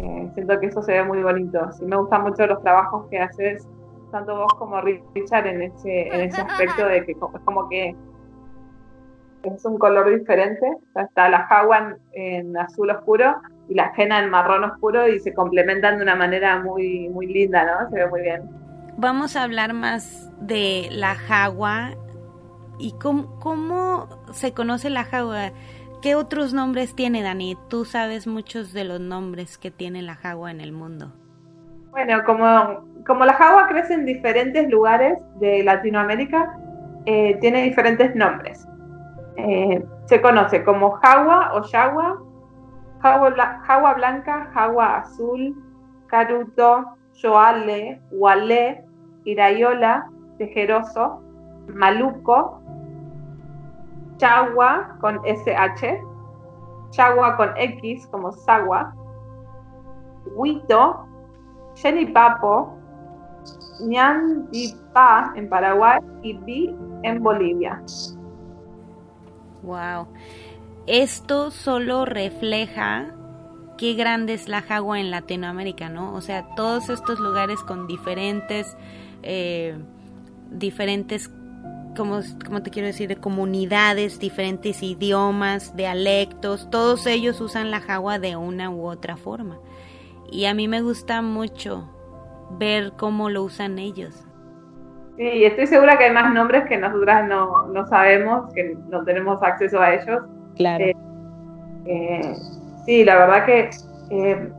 Eh, 0.02 0.30
siento 0.34 0.58
que 0.58 0.66
eso 0.66 0.82
se 0.82 0.92
ve 0.92 1.04
muy 1.04 1.22
bonito. 1.22 1.60
Sí, 1.72 1.84
me 1.84 1.96
gustan 1.96 2.22
mucho 2.22 2.46
los 2.46 2.62
trabajos 2.62 3.06
que 3.10 3.18
haces, 3.18 3.68
tanto 4.10 4.34
vos 4.34 4.54
como 4.54 4.80
Richard, 4.80 5.46
en 5.46 5.62
ese, 5.62 6.08
en 6.08 6.20
ese 6.22 6.40
aspecto 6.40 6.86
de 6.86 7.04
que 7.04 7.12
es 7.12 7.18
como 7.44 7.68
que 7.68 7.94
es 9.42 9.64
un 9.64 9.78
color 9.78 10.10
diferente. 10.10 10.66
Está 10.94 11.28
la 11.28 11.46
jagua 11.46 11.96
en, 12.12 12.56
azul 12.56 12.90
oscuro 12.90 13.36
y 13.68 13.74
la 13.74 13.92
jena 13.94 14.20
en 14.20 14.30
marrón 14.30 14.64
oscuro 14.64 15.06
y 15.06 15.20
se 15.20 15.34
complementan 15.34 15.98
de 15.98 16.02
una 16.02 16.16
manera 16.16 16.60
muy, 16.62 17.08
muy 17.10 17.26
linda, 17.26 17.64
¿no? 17.64 17.90
Se 17.90 17.96
ve 17.96 18.06
muy 18.08 18.22
bien. 18.22 18.42
Vamos 18.96 19.36
a 19.36 19.44
hablar 19.44 19.74
más 19.74 20.30
de 20.40 20.88
la 20.90 21.14
jagua 21.14 21.90
y 22.78 22.92
cómo, 22.92 23.38
cómo 23.38 24.08
se 24.32 24.52
conoce 24.52 24.88
la 24.88 25.04
jagua. 25.04 25.52
¿Qué 26.02 26.14
otros 26.14 26.54
nombres 26.54 26.94
tiene, 26.94 27.22
Dani? 27.22 27.58
Tú 27.68 27.84
sabes 27.84 28.26
muchos 28.26 28.72
de 28.72 28.84
los 28.84 29.00
nombres 29.00 29.58
que 29.58 29.70
tiene 29.70 30.00
la 30.00 30.14
jagua 30.14 30.50
en 30.50 30.62
el 30.62 30.72
mundo. 30.72 31.12
Bueno, 31.90 32.24
como, 32.24 32.86
como 33.06 33.26
la 33.26 33.34
jagua 33.34 33.68
crece 33.68 33.92
en 33.94 34.06
diferentes 34.06 34.70
lugares 34.70 35.18
de 35.40 35.62
Latinoamérica, 35.62 36.58
eh, 37.04 37.36
tiene 37.42 37.64
diferentes 37.64 38.14
nombres. 38.14 38.66
Eh, 39.36 39.84
se 40.06 40.22
conoce 40.22 40.64
como 40.64 40.92
jagua 40.92 41.52
o 41.52 41.62
yagua, 41.64 42.22
jagua, 43.02 43.94
blanca, 43.94 44.50
jagua 44.54 44.96
azul, 44.96 45.54
caruto, 46.06 46.96
yoale, 47.14 48.00
hualé, 48.10 48.84
irayola, 49.24 50.08
tejeroso, 50.38 51.22
maluco, 51.68 52.62
chagua 54.20 54.96
con 55.00 55.18
SH, 55.24 56.04
chagua 56.90 57.36
con 57.36 57.56
X 57.56 58.06
como 58.08 58.32
sagua, 58.32 58.94
huito, 60.36 61.06
Papo, 62.12 62.76
ñandipa 63.80 65.32
en 65.34 65.48
Paraguay 65.48 66.00
y 66.22 66.34
bi 66.34 66.76
en 67.02 67.22
Bolivia. 67.22 67.82
Wow. 69.62 70.06
Esto 70.86 71.50
solo 71.50 72.04
refleja 72.04 73.14
qué 73.78 73.94
grande 73.94 74.34
es 74.34 74.48
la 74.48 74.60
jagua 74.60 75.00
en 75.00 75.10
Latinoamérica, 75.10 75.88
¿no? 75.88 76.14
O 76.14 76.20
sea, 76.20 76.54
todos 76.54 76.90
estos 76.90 77.18
lugares 77.18 77.60
con 77.60 77.86
diferentes, 77.86 78.76
eh, 79.22 79.78
diferentes, 80.50 81.30
como, 82.00 82.20
como 82.46 82.62
te 82.62 82.70
quiero 82.70 82.86
decir, 82.86 83.08
de 83.08 83.16
comunidades, 83.16 84.18
diferentes 84.18 84.82
idiomas, 84.82 85.76
dialectos, 85.76 86.70
todos 86.70 87.06
ellos 87.06 87.42
usan 87.42 87.70
la 87.70 87.80
jagua 87.80 88.18
de 88.18 88.36
una 88.36 88.70
u 88.70 88.86
otra 88.86 89.18
forma. 89.18 89.58
Y 90.32 90.46
a 90.46 90.54
mí 90.54 90.66
me 90.66 90.80
gusta 90.80 91.20
mucho 91.20 91.90
ver 92.52 92.92
cómo 92.96 93.28
lo 93.28 93.42
usan 93.42 93.78
ellos. 93.78 94.24
Sí, 95.18 95.44
estoy 95.44 95.66
segura 95.66 95.98
que 95.98 96.04
hay 96.04 96.12
más 96.12 96.32
nombres 96.32 96.64
que 96.66 96.78
nosotras 96.78 97.28
no, 97.28 97.66
no 97.66 97.86
sabemos, 97.86 98.50
que 98.54 98.78
no 98.88 99.04
tenemos 99.04 99.42
acceso 99.42 99.78
a 99.78 99.92
ellos. 99.92 100.22
Claro. 100.56 100.82
Eh, 100.82 100.94
eh, 101.84 102.34
sí, 102.86 103.04
la 103.04 103.16
verdad 103.16 103.44
que 103.44 103.70
eh, 104.10 104.52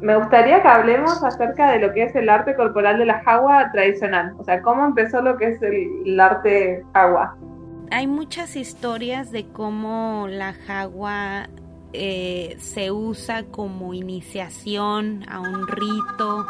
me 0.00 0.16
gustaría 0.16 0.62
que 0.62 0.68
hablemos 0.68 1.22
acerca 1.22 1.72
de 1.72 1.80
lo 1.80 1.92
que 1.92 2.04
es 2.04 2.14
el 2.14 2.28
arte 2.28 2.54
corporal 2.54 2.98
de 2.98 3.06
la 3.06 3.22
jagua 3.22 3.70
tradicional. 3.72 4.34
O 4.38 4.44
sea, 4.44 4.62
cómo 4.62 4.84
empezó 4.84 5.20
lo 5.20 5.36
que 5.36 5.48
es 5.48 5.62
el, 5.62 6.18
arte 6.18 6.84
jagua. 6.94 7.36
Hay 7.90 8.06
muchas 8.06 8.56
historias 8.56 9.30
de 9.30 9.46
cómo 9.48 10.26
la 10.28 10.52
jagua 10.52 11.48
se 11.92 12.90
usa 12.92 13.42
como 13.50 13.94
iniciación 13.94 15.24
a 15.28 15.40
un 15.40 15.66
rito 15.66 16.46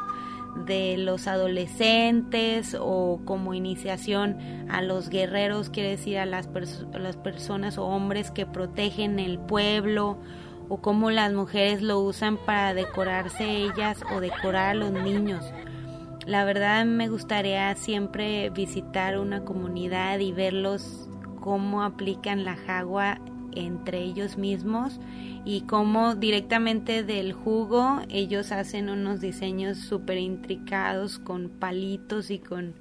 de 0.66 0.96
los 0.98 1.26
adolescentes 1.26 2.76
o 2.78 3.20
como 3.24 3.54
iniciación 3.54 4.36
a 4.68 4.82
los 4.82 5.08
guerreros, 5.08 5.70
quiere 5.70 5.90
decir 5.90 6.18
a 6.18 6.26
las, 6.26 6.48
las 6.92 7.16
personas 7.16 7.78
o 7.78 7.86
hombres 7.86 8.30
que 8.30 8.46
protegen 8.46 9.18
el 9.18 9.38
pueblo 9.38 10.18
o 10.70 10.76
como 10.78 11.10
las 11.10 11.32
mujeres 11.32 11.82
lo 11.82 11.98
usan 12.00 12.38
para 12.38 12.72
decorarse 12.72 13.44
ellas 13.44 14.02
o 14.14 14.20
decorar 14.20 14.70
a 14.70 14.74
los 14.74 14.92
niños. 14.92 15.44
La 16.26 16.44
verdad 16.44 16.84
me 16.84 17.08
gustaría 17.08 17.74
siempre 17.74 18.50
visitar 18.50 19.18
una 19.18 19.44
comunidad 19.44 20.20
y 20.20 20.30
verlos 20.30 21.08
cómo 21.40 21.82
aplican 21.82 22.44
la 22.44 22.54
jagua 22.54 23.18
entre 23.52 23.98
ellos 23.98 24.38
mismos 24.38 25.00
y 25.44 25.62
cómo 25.62 26.14
directamente 26.14 27.02
del 27.02 27.32
jugo 27.32 27.98
ellos 28.08 28.52
hacen 28.52 28.90
unos 28.90 29.20
diseños 29.20 29.76
súper 29.76 30.18
intricados 30.18 31.18
con 31.18 31.48
palitos 31.48 32.30
y 32.30 32.38
con 32.38 32.74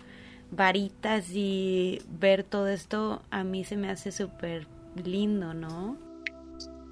varitas 0.51 1.31
y 1.31 2.03
ver 2.19 2.43
todo 2.43 2.67
esto 2.67 3.23
a 3.31 3.43
mí 3.43 3.63
se 3.63 3.77
me 3.77 3.89
hace 3.89 4.11
súper 4.11 4.67
lindo, 4.95 5.55
¿no? 5.55 5.97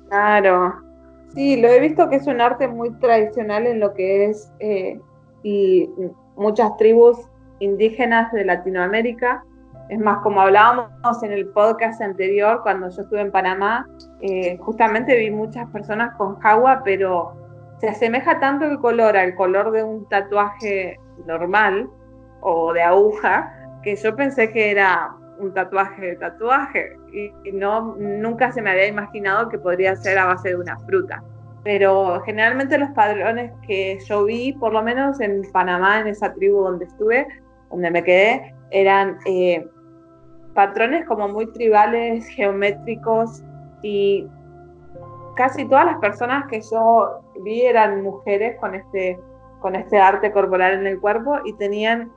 Claro, 0.10 0.87
sí, 1.34 1.62
lo 1.62 1.68
he 1.68 1.80
visto 1.80 2.10
que 2.10 2.18
es 2.18 2.28
un 2.28 2.42
arte 2.42 2.68
muy 2.68 2.92
tradicional 3.00 3.68
en 3.68 3.80
lo 3.80 3.94
que 3.94 4.26
es 4.26 4.52
eh, 4.60 5.00
y 5.44 5.90
muchas 6.36 6.76
tribus 6.78 7.18
indígenas 7.60 8.32
de 8.32 8.46
Latinoamérica. 8.46 9.44
Es 9.90 10.00
más, 10.00 10.20
como 10.22 10.42
hablábamos 10.42 11.24
en 11.24 11.32
el 11.32 11.48
podcast 11.48 12.02
anterior, 12.02 12.62
cuando 12.62 12.90
yo 12.90 13.02
estuve 13.02 13.22
en 13.22 13.32
Panamá, 13.32 13.88
eh, 14.22 14.58
justamente 14.58 15.18
vi 15.18 15.32
muchas 15.32 15.70
personas 15.72 16.14
con 16.18 16.38
jagua, 16.40 16.82
pero 16.84 17.34
se 17.80 17.90
asemeja 17.90 18.40
tanto 18.40 18.66
el 18.66 18.80
color 18.80 19.16
al 19.16 19.36
color 19.36 19.72
de 19.72 19.84
un 19.84 20.08
tatuaje 20.10 21.00
normal 21.26 21.90
o 22.42 22.74
de 22.74 22.82
aguja, 22.82 23.54
que 23.84 23.96
yo 23.96 24.16
pensé 24.16 24.52
que 24.52 24.72
era 24.72 25.16
un 25.40 25.54
tatuaje 25.54 26.02
de 26.02 26.16
tatuaje 26.16 26.98
y, 27.12 27.32
no 27.52 27.96
nunca 27.98 28.52
se 28.52 28.62
me 28.62 28.72
había 28.72 28.88
imaginado 28.88 29.50
que 29.50 29.58
podría 29.58 29.96
ser 29.96 30.18
a 30.18 30.26
base 30.26 30.50
de 30.50 30.56
una 30.56 30.78
fruta. 30.80 31.24
pero 31.64 32.22
generalmente 32.22 32.78
los 32.78 32.90
padrones 32.92 33.52
que 33.68 34.00
yo 34.08 34.24
vi, 34.24 34.54
por 34.54 34.72
lo 34.72 34.82
menos 34.82 35.20
en 35.20 35.42
Panamá, 35.52 36.00
en 36.00 36.08
esa 36.08 36.34
tribu 36.34 36.62
donde 36.62 36.86
estuve, 36.86 37.28
donde 37.70 37.92
me 37.92 38.04
quedé, 38.04 38.56
eran 38.72 39.18
eh, 39.26 39.68
patrones 40.54 41.06
como 41.06 41.28
muy 41.28 41.52
tribales, 41.52 42.26
geométricos 42.28 43.44
y 43.82 44.26
casi 45.36 45.66
todas 45.66 45.86
las 45.86 45.98
personas 46.00 46.48
que 46.48 46.62
yo 46.62 47.22
vi 47.44 47.62
eran 47.62 48.02
mujeres 48.02 48.58
con 48.60 48.74
este, 48.74 49.20
con 49.60 49.76
este 49.76 49.98
arte 49.98 50.32
corporal 50.32 50.74
en 50.74 50.88
el 50.88 51.00
cuerpo 51.00 51.38
y 51.46 51.54
tenían 51.54 52.12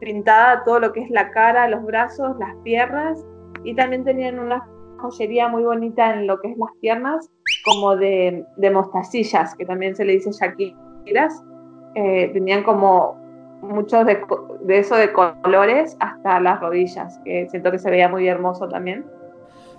pintada 0.00 0.64
todo 0.64 0.80
lo 0.80 0.92
que 0.92 1.00
es 1.00 1.10
la 1.10 1.30
cara, 1.30 1.68
los 1.68 1.84
brazos, 1.84 2.36
las 2.38 2.54
piernas 2.62 3.24
y 3.64 3.74
también 3.74 4.04
tenían 4.04 4.38
una 4.38 4.66
joyería 4.98 5.48
muy 5.48 5.64
bonita 5.64 6.14
en 6.14 6.26
lo 6.26 6.40
que 6.40 6.50
es 6.50 6.56
las 6.56 6.70
piernas, 6.80 7.30
como 7.64 7.96
de, 7.96 8.44
de 8.56 8.70
mostacillas, 8.70 9.54
que 9.54 9.64
también 9.66 9.94
se 9.94 10.04
le 10.04 10.14
dice 10.14 10.30
shakiras. 10.30 11.42
Eh, 11.94 12.30
tenían 12.32 12.62
como 12.62 13.16
muchos 13.62 14.06
de, 14.06 14.22
de, 14.62 14.78
eso 14.78 14.96
de 14.96 15.12
colores 15.12 15.96
hasta 16.00 16.40
las 16.40 16.60
rodillas, 16.60 17.18
que 17.24 17.48
siento 17.48 17.70
que 17.70 17.78
se 17.78 17.90
veía 17.90 18.08
muy 18.08 18.28
hermoso 18.28 18.68
también. 18.68 19.04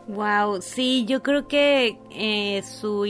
Wow, 0.08 0.62
sí, 0.62 1.06
yo 1.06 1.22
creo 1.22 1.48
que 1.48 2.00
eh, 2.12 2.62
su, 2.64 3.06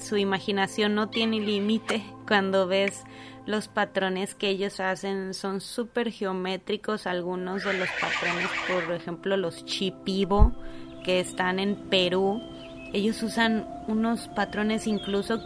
su 0.00 0.16
imaginación 0.16 0.94
no 0.94 1.08
tiene 1.08 1.38
límite 1.38 2.02
cuando 2.26 2.66
ves 2.66 3.04
los 3.50 3.68
patrones 3.68 4.34
que 4.34 4.48
ellos 4.48 4.80
hacen 4.80 5.34
son 5.34 5.60
súper 5.60 6.10
geométricos, 6.10 7.06
algunos 7.06 7.64
de 7.64 7.74
los 7.74 7.88
patrones, 8.00 8.48
por 8.68 8.94
ejemplo 8.94 9.36
los 9.36 9.64
chipibo 9.64 10.52
que 11.04 11.20
están 11.20 11.58
en 11.58 11.76
Perú, 11.88 12.40
ellos 12.92 13.22
usan 13.22 13.66
unos 13.88 14.28
patrones 14.28 14.86
incluso 14.86 15.40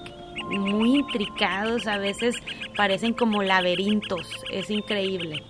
muy 0.51 0.97
intricados, 0.97 1.87
a 1.87 1.99
veces 1.99 2.37
parecen 2.77 3.15
como 3.15 3.43
laberintos, 3.43 4.29
es 4.51 4.71
increíble. 4.71 5.43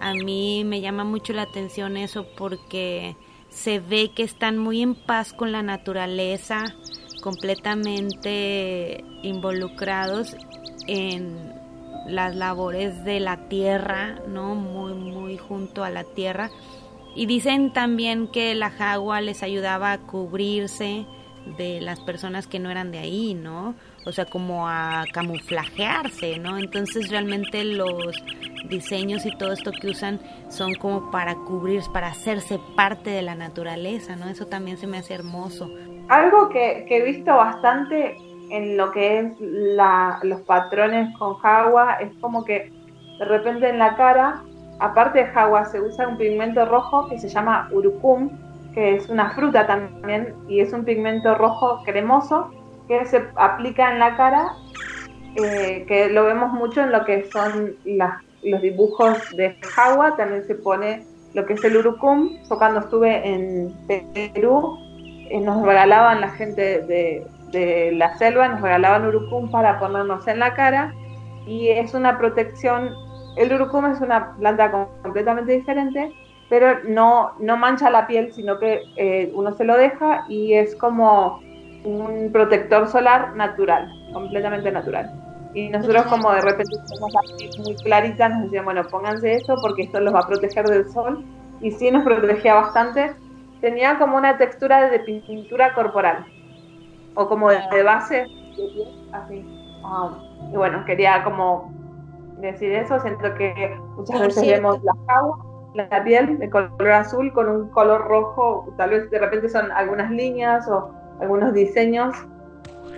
A 0.00 0.12
mí 0.12 0.64
me 0.64 0.80
llama 0.80 1.04
mucho 1.04 1.32
la 1.32 1.42
atención 1.42 1.96
eso 1.96 2.26
porque 2.36 3.16
se 3.48 3.78
ve 3.80 4.10
que 4.14 4.22
están 4.22 4.58
muy 4.58 4.82
en 4.82 4.94
paz 4.94 5.32
con 5.32 5.52
la 5.52 5.62
naturaleza, 5.62 6.64
completamente 7.22 9.02
involucrados 9.22 10.36
en 10.86 11.63
las 12.06 12.34
labores 12.36 13.04
de 13.04 13.20
la 13.20 13.48
tierra, 13.48 14.20
¿no? 14.28 14.54
Muy, 14.54 14.94
muy 14.94 15.38
junto 15.38 15.84
a 15.84 15.90
la 15.90 16.04
tierra. 16.04 16.50
Y 17.14 17.26
dicen 17.26 17.72
también 17.72 18.28
que 18.28 18.54
la 18.54 18.70
jagua 18.70 19.20
les 19.20 19.42
ayudaba 19.42 19.92
a 19.92 19.98
cubrirse 19.98 21.06
de 21.58 21.80
las 21.80 22.00
personas 22.00 22.46
que 22.46 22.58
no 22.58 22.70
eran 22.70 22.90
de 22.90 22.98
ahí, 22.98 23.34
¿no? 23.34 23.74
O 24.06 24.12
sea, 24.12 24.24
como 24.24 24.68
a 24.68 25.04
camuflajearse, 25.12 26.38
¿no? 26.38 26.58
Entonces 26.58 27.10
realmente 27.10 27.64
los 27.64 28.22
diseños 28.68 29.26
y 29.26 29.36
todo 29.36 29.52
esto 29.52 29.70
que 29.72 29.88
usan 29.88 30.20
son 30.48 30.74
como 30.74 31.10
para 31.10 31.34
cubrir, 31.34 31.82
para 31.92 32.08
hacerse 32.08 32.58
parte 32.76 33.10
de 33.10 33.22
la 33.22 33.34
naturaleza, 33.34 34.16
¿no? 34.16 34.28
Eso 34.28 34.46
también 34.46 34.78
se 34.78 34.86
me 34.86 34.98
hace 34.98 35.14
hermoso. 35.14 35.70
Algo 36.08 36.48
que, 36.48 36.86
he 36.88 37.02
visto 37.02 37.34
bastante 37.34 38.16
en 38.50 38.76
lo 38.76 38.90
que 38.92 39.18
es 39.18 39.40
los 39.40 40.40
patrones 40.42 41.16
con 41.18 41.34
jagua 41.38 41.94
es 41.94 42.10
como 42.20 42.44
que 42.44 42.72
de 43.18 43.24
repente 43.24 43.68
en 43.68 43.78
la 43.78 43.96
cara, 43.96 44.42
aparte 44.80 45.20
de 45.20 45.26
jagua, 45.26 45.64
se 45.66 45.80
usa 45.80 46.08
un 46.08 46.16
pigmento 46.16 46.64
rojo 46.66 47.08
que 47.08 47.18
se 47.18 47.28
llama 47.28 47.68
urucum, 47.72 48.30
que 48.74 48.96
es 48.96 49.08
una 49.08 49.30
fruta 49.30 49.66
también 49.66 50.34
y 50.48 50.60
es 50.60 50.72
un 50.72 50.84
pigmento 50.84 51.34
rojo 51.36 51.82
cremoso 51.84 52.50
que 52.88 53.04
se 53.06 53.24
aplica 53.36 53.92
en 53.92 53.98
la 53.98 54.16
cara, 54.16 54.52
eh, 55.36 55.84
que 55.86 56.08
lo 56.08 56.24
vemos 56.24 56.52
mucho 56.52 56.82
en 56.82 56.92
lo 56.92 57.04
que 57.04 57.30
son 57.30 57.76
los 57.84 58.62
dibujos 58.62 59.18
de 59.36 59.56
Jagua, 59.62 60.16
también 60.16 60.44
se 60.46 60.54
pone 60.54 61.06
lo 61.32 61.46
que 61.46 61.54
es 61.54 61.64
el 61.64 61.76
urucum. 61.76 62.36
Yo 62.48 62.58
cuando 62.58 62.80
estuve 62.80 63.26
en 63.26 63.74
Perú, 63.86 64.78
eh, 65.30 65.40
nos 65.40 65.64
regalaban 65.64 66.20
la 66.20 66.30
gente 66.30 66.82
de, 66.82 67.26
de, 67.54 67.92
la 67.92 68.16
selva, 68.18 68.48
nos 68.48 68.60
regalaban 68.60 69.06
urucum 69.06 69.50
para 69.50 69.78
ponernos 69.78 70.26
en 70.28 70.40
la 70.40 70.54
cara 70.54 70.94
y 71.46 71.68
es 71.68 71.94
una 71.94 72.18
protección. 72.18 72.94
El 73.36 73.52
urucum 73.52 73.86
es 73.86 74.00
una 74.00 74.34
planta 74.36 74.70
completamente 75.02 75.52
diferente, 75.52 76.12
pero 76.48 76.84
no, 76.84 77.32
no 77.40 77.56
mancha 77.56 77.88
la 77.90 78.06
piel, 78.06 78.32
sino 78.32 78.58
que 78.58 78.82
eh, 78.96 79.32
uno 79.34 79.52
se 79.52 79.64
lo 79.64 79.76
deja 79.76 80.24
y 80.28 80.54
es 80.54 80.76
como 80.76 81.40
un 81.84 82.30
protector 82.32 82.88
solar 82.88 83.34
natural, 83.36 83.88
completamente 84.12 84.70
natural. 84.70 85.10
Y 85.54 85.68
nosotros 85.68 86.02
como 86.06 86.32
de 86.32 86.40
repente 86.40 86.76
así 86.86 87.60
muy 87.62 87.76
claritas, 87.76 88.30
nos 88.30 88.42
decían, 88.44 88.64
bueno, 88.64 88.82
pónganse 88.84 89.34
esto 89.34 89.54
porque 89.62 89.82
esto 89.82 90.00
los 90.00 90.12
va 90.12 90.20
a 90.20 90.26
proteger 90.26 90.66
del 90.66 90.90
sol. 90.90 91.24
Y 91.60 91.70
sí 91.70 91.90
nos 91.90 92.02
protegía 92.02 92.54
bastante. 92.54 93.12
Tenía 93.60 93.98
como 93.98 94.16
una 94.16 94.36
textura 94.36 94.90
de 94.90 94.98
pintura 94.98 95.72
corporal. 95.74 96.26
O 97.14 97.28
como 97.28 97.50
de, 97.50 97.82
base, 97.82 98.26
así. 99.12 99.44
Ah, 99.84 100.10
y 100.52 100.56
bueno, 100.56 100.84
quería 100.84 101.22
como 101.22 101.72
decir 102.38 102.72
eso. 102.72 102.98
Siento 103.00 103.34
que 103.34 103.76
muchas 103.96 104.20
veces 104.20 104.46
vemos 104.46 104.82
la 104.82 104.94
agua, 105.08 105.38
la 105.74 106.04
piel 106.04 106.38
de 106.38 106.50
color 106.50 106.90
azul 106.90 107.32
con 107.32 107.48
un 107.48 107.68
color 107.70 108.06
rojo. 108.08 108.72
Tal 108.76 108.90
vez 108.90 109.10
de 109.10 109.18
repente 109.18 109.48
son 109.48 109.70
algunas 109.72 110.10
líneas 110.10 110.68
o 110.68 110.92
algunos 111.20 111.54
diseños 111.54 112.14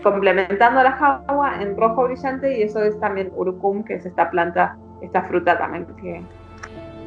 complementando 0.03 0.83
la 0.83 0.93
jagua 0.93 1.61
en 1.61 1.77
rojo 1.77 2.05
brillante 2.05 2.59
y 2.59 2.63
eso 2.63 2.83
es 2.83 2.99
también 3.01 3.33
urucum, 3.35 3.83
que 3.83 3.95
es 3.95 4.07
esta 4.07 4.31
planta, 4.31 4.77
esta 5.01 5.23
fruta 5.23 5.59
también 5.59 5.87
que... 5.97 6.23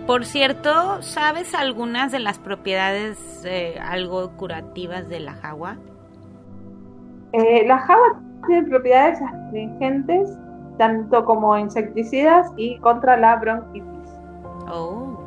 Por 0.06 0.26
cierto, 0.26 1.02
¿sabes 1.02 1.54
algunas 1.54 2.12
de 2.12 2.20
las 2.20 2.40
propiedades 2.40 3.44
eh, 3.46 3.80
algo 3.82 4.32
curativas 4.32 5.08
de 5.08 5.20
la 5.20 5.34
jagua? 5.34 5.78
Eh, 7.34 7.66
la 7.68 7.80
jagua 7.80 8.22
tiene 8.48 8.68
propiedades 8.68 9.22
astringentes, 9.22 10.38
tanto 10.78 11.26
como 11.26 11.58
insecticidas 11.58 12.52
y 12.58 12.78
contra 12.80 13.18
la 13.18 13.36
bronquitis. 13.36 13.88
Oh, 14.72 15.18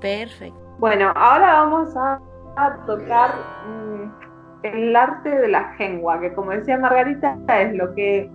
perfecto. 0.00 0.58
Bueno, 0.78 1.12
ahora 1.14 1.64
vamos 1.64 1.96
a 1.96 2.20
a 2.56 2.76
tocar 2.86 3.34
mm, 3.66 4.66
el 4.66 4.96
arte 4.96 5.28
de 5.28 5.48
la 5.48 5.74
jengua, 5.74 6.20
que 6.20 6.32
como 6.32 6.52
decía 6.52 6.78
Margarita, 6.78 7.36
es 7.60 7.74
lo 7.74 7.94
que 7.94 8.30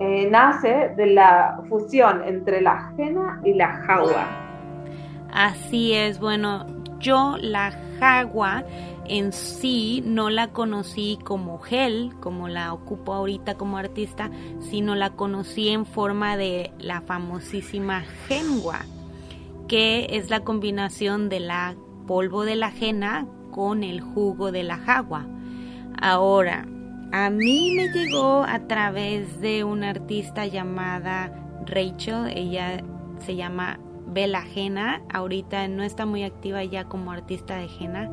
eh, 0.00 0.28
nace 0.30 0.92
de 0.96 1.06
la 1.06 1.60
fusión 1.68 2.22
entre 2.24 2.60
la 2.60 2.92
jena 2.96 3.40
y 3.44 3.54
la 3.54 3.68
jagua. 3.86 4.26
Así 5.32 5.94
es, 5.94 6.20
bueno, 6.20 6.66
yo 6.98 7.36
la 7.40 7.72
jagua 7.98 8.62
en 9.06 9.32
sí 9.32 10.02
no 10.04 10.30
la 10.30 10.52
conocí 10.52 11.18
como 11.24 11.58
gel, 11.58 12.12
como 12.20 12.48
la 12.48 12.72
ocupo 12.72 13.12
ahorita 13.12 13.54
como 13.56 13.76
artista, 13.76 14.30
sino 14.60 14.94
la 14.94 15.10
conocí 15.10 15.68
en 15.68 15.86
forma 15.86 16.36
de 16.36 16.72
la 16.78 17.00
famosísima 17.00 18.02
jengua, 18.26 18.80
que 19.68 20.06
es 20.10 20.30
la 20.30 20.40
combinación 20.40 21.28
de 21.28 21.40
la 21.40 21.74
polvo 22.06 22.44
de 22.44 22.56
la 22.56 22.70
jena 22.70 23.26
con 23.50 23.82
el 23.82 24.00
jugo 24.00 24.52
de 24.52 24.62
la 24.62 24.78
jagua. 24.78 25.26
Ahora, 26.00 26.66
a 27.12 27.30
mí 27.30 27.74
me 27.76 27.88
llegó 27.88 28.42
a 28.42 28.66
través 28.66 29.40
de 29.40 29.64
una 29.64 29.90
artista 29.90 30.46
llamada 30.46 31.32
Rachel, 31.66 32.32
ella 32.34 32.82
se 33.20 33.36
llama 33.36 33.78
Bella 34.06 34.42
Jena, 34.42 35.02
ahorita 35.12 35.68
no 35.68 35.82
está 35.82 36.06
muy 36.06 36.24
activa 36.24 36.62
ya 36.64 36.84
como 36.84 37.12
artista 37.12 37.56
de 37.56 37.68
Jena, 37.68 38.10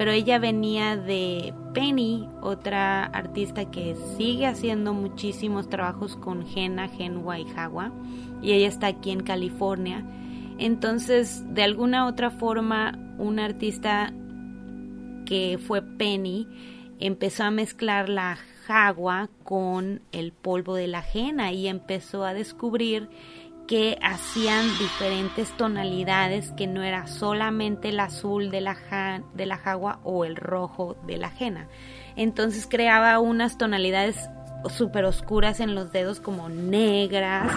pero 0.00 0.12
ella 0.12 0.38
venía 0.38 0.96
de 0.96 1.52
Penny, 1.74 2.26
otra 2.40 3.04
artista 3.04 3.70
que 3.70 3.94
sigue 4.16 4.46
haciendo 4.46 4.94
muchísimos 4.94 5.68
trabajos 5.68 6.16
con 6.16 6.46
Jena, 6.46 6.88
Genwa 6.88 7.38
y 7.38 7.44
Jagua, 7.44 7.92
y 8.40 8.52
ella 8.52 8.68
está 8.68 8.86
aquí 8.86 9.10
en 9.10 9.22
California. 9.22 10.02
Entonces, 10.56 11.44
de 11.52 11.64
alguna 11.64 12.06
otra 12.06 12.30
forma, 12.30 12.98
un 13.18 13.40
artista 13.40 14.10
que 15.26 15.58
fue 15.58 15.82
Penny, 15.82 16.48
empezó 16.98 17.44
a 17.44 17.50
mezclar 17.50 18.08
la 18.08 18.38
jagua 18.64 19.28
con 19.44 20.00
el 20.12 20.32
polvo 20.32 20.76
de 20.76 20.86
la 20.86 21.00
ajena 21.00 21.52
y 21.52 21.68
empezó 21.68 22.24
a 22.24 22.32
descubrir 22.32 23.10
que 23.70 24.00
hacían 24.02 24.66
diferentes 24.80 25.56
tonalidades 25.56 26.50
que 26.56 26.66
no 26.66 26.82
era 26.82 27.06
solamente 27.06 27.90
el 27.90 28.00
azul 28.00 28.50
de 28.50 28.60
la, 28.60 29.22
de 29.32 29.46
la 29.46 29.58
jagua 29.58 30.00
o 30.02 30.24
el 30.24 30.34
rojo 30.34 30.96
de 31.06 31.18
la 31.18 31.28
ajena. 31.28 31.68
Entonces 32.16 32.66
creaba 32.68 33.20
unas 33.20 33.58
tonalidades 33.58 34.28
súper 34.70 35.04
oscuras 35.04 35.60
en 35.60 35.76
los 35.76 35.92
dedos 35.92 36.18
como 36.18 36.48
negras 36.48 37.54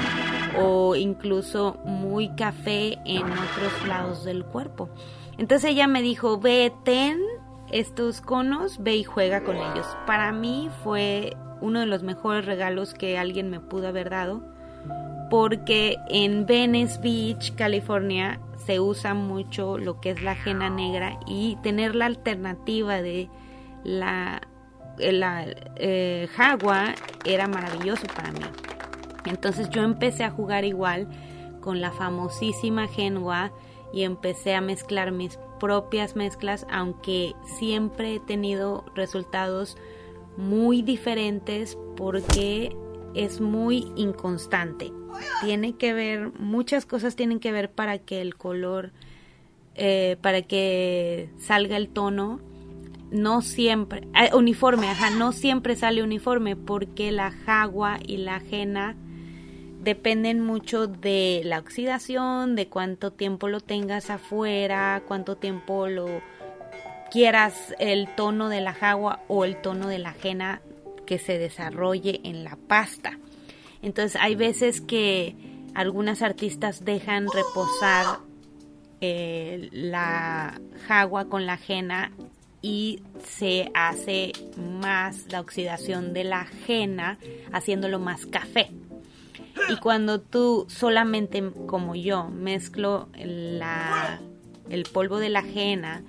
o 0.55 0.95
incluso 0.95 1.79
muy 1.83 2.29
café 2.35 2.99
en 3.05 3.23
otros 3.23 3.87
lados 3.87 4.23
del 4.23 4.45
cuerpo. 4.45 4.91
Entonces 5.39 5.71
ella 5.71 5.87
me 5.87 6.03
dijo, 6.03 6.39
ve, 6.39 6.71
ten 6.85 7.17
estos 7.71 8.21
conos, 8.21 8.83
ve 8.83 8.97
y 8.97 9.03
juega 9.03 9.43
con 9.43 9.55
ellos. 9.55 9.87
Para 10.05 10.31
mí 10.31 10.69
fue 10.83 11.35
uno 11.59 11.79
de 11.79 11.87
los 11.87 12.03
mejores 12.03 12.45
regalos 12.45 12.93
que 12.93 13.17
alguien 13.17 13.49
me 13.49 13.59
pudo 13.59 13.87
haber 13.87 14.11
dado 14.11 14.52
porque 15.33 15.97
en 16.09 16.45
Venice 16.45 16.99
Beach, 17.01 17.55
California, 17.55 18.39
se 18.67 18.79
usa 18.79 19.15
mucho 19.15 19.79
lo 19.79 19.99
que 19.99 20.11
es 20.11 20.21
la 20.21 20.33
ajena 20.33 20.69
negra 20.69 21.19
y 21.25 21.55
tener 21.63 21.95
la 21.95 22.05
alternativa 22.05 23.01
de 23.01 23.29
la, 23.83 24.43
la 24.99 25.47
eh, 25.77 26.27
jagua 26.35 26.93
era 27.25 27.47
maravilloso 27.47 28.05
para 28.15 28.31
mí. 28.31 28.45
Entonces 29.25 29.71
yo 29.71 29.81
empecé 29.81 30.23
a 30.23 30.29
jugar 30.29 30.65
igual 30.65 31.07
con 31.61 31.81
la 31.81 31.91
famosísima 31.91 32.87
Genua 32.87 33.51
y 33.91 34.03
empecé 34.03 34.53
a 34.53 34.61
mezclar 34.61 35.11
mis 35.11 35.39
propias 35.59 36.15
mezclas, 36.15 36.67
aunque 36.69 37.33
siempre 37.57 38.17
he 38.17 38.19
tenido 38.19 38.85
resultados 38.93 39.77
muy 40.37 40.83
diferentes 40.83 41.75
porque 41.95 42.77
es 43.15 43.41
muy 43.41 43.91
inconstante. 43.95 44.93
Tiene 45.41 45.75
que 45.75 45.93
ver, 45.93 46.31
muchas 46.39 46.85
cosas 46.85 47.15
tienen 47.15 47.39
que 47.39 47.51
ver 47.51 47.71
para 47.71 47.97
que 47.99 48.21
el 48.21 48.35
color, 48.35 48.91
eh, 49.75 50.17
para 50.21 50.41
que 50.41 51.29
salga 51.37 51.77
el 51.77 51.89
tono. 51.89 52.39
No 53.11 53.41
siempre, 53.41 54.07
eh, 54.19 54.33
uniforme, 54.33 54.87
ajá, 54.89 55.11
no 55.11 55.33
siempre 55.33 55.75
sale 55.75 56.01
uniforme 56.01 56.55
porque 56.55 57.11
la 57.11 57.31
jagua 57.31 57.99
y 58.03 58.17
la 58.17 58.37
ajena 58.37 58.95
dependen 59.83 60.39
mucho 60.39 60.87
de 60.87 61.41
la 61.43 61.59
oxidación, 61.59 62.55
de 62.55 62.69
cuánto 62.69 63.11
tiempo 63.11 63.49
lo 63.49 63.59
tengas 63.59 64.09
afuera, 64.09 65.03
cuánto 65.07 65.35
tiempo 65.35 65.87
lo 65.87 66.07
quieras 67.11 67.75
el 67.77 68.07
tono 68.15 68.49
de 68.49 68.61
la 68.61 68.73
jagua 68.73 69.19
o 69.27 69.45
el 69.45 69.57
tono 69.57 69.87
de 69.87 69.99
la 69.99 70.09
ajena 70.09 70.61
que 71.05 71.19
se 71.19 71.37
desarrolle 71.37 72.21
en 72.23 72.43
la 72.43 72.55
pasta. 72.55 73.19
Entonces 73.83 74.19
hay 74.19 74.35
veces 74.35 74.81
que 74.81 75.35
algunas 75.75 76.21
artistas 76.21 76.83
dejan 76.83 77.27
reposar 77.31 78.19
eh, 79.01 79.69
la 79.71 80.59
jagua 80.87 81.25
con 81.25 81.45
la 81.45 81.53
ajena 81.53 82.11
y 82.61 83.03
se 83.21 83.69
hace 83.73 84.31
más 84.79 85.29
la 85.29 85.41
oxidación 85.41 86.13
de 86.13 86.23
la 86.23 86.41
ajena 86.41 87.19
haciéndolo 87.51 87.99
más 87.99 88.25
café. 88.25 88.71
Y 89.69 89.75
cuando 89.77 90.21
tú 90.21 90.65
solamente 90.69 91.43
como 91.67 91.93
yo 91.95 92.29
mezclo 92.29 93.09
la, 93.17 94.21
el 94.69 94.83
polvo 94.85 95.19
de 95.19 95.29
la 95.29 95.39
ajena 95.39 96.03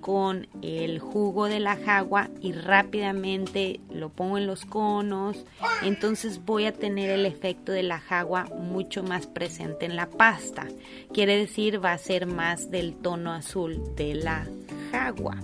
con 0.00 0.48
el 0.62 0.98
jugo 0.98 1.46
de 1.46 1.60
la 1.60 1.76
jagua 1.76 2.28
y 2.40 2.52
rápidamente 2.52 3.80
lo 3.90 4.08
pongo 4.08 4.38
en 4.38 4.46
los 4.46 4.64
conos, 4.64 5.44
entonces 5.82 6.44
voy 6.44 6.66
a 6.66 6.72
tener 6.72 7.10
el 7.10 7.26
efecto 7.26 7.72
de 7.72 7.82
la 7.82 8.00
jagua 8.00 8.44
mucho 8.58 9.02
más 9.02 9.26
presente 9.26 9.86
en 9.86 9.96
la 9.96 10.06
pasta. 10.06 10.66
Quiere 11.12 11.36
decir 11.36 11.84
va 11.84 11.92
a 11.92 11.98
ser 11.98 12.26
más 12.26 12.70
del 12.70 12.94
tono 12.94 13.32
azul 13.32 13.94
de 13.96 14.14
la 14.14 14.46
jagua. 14.90 15.36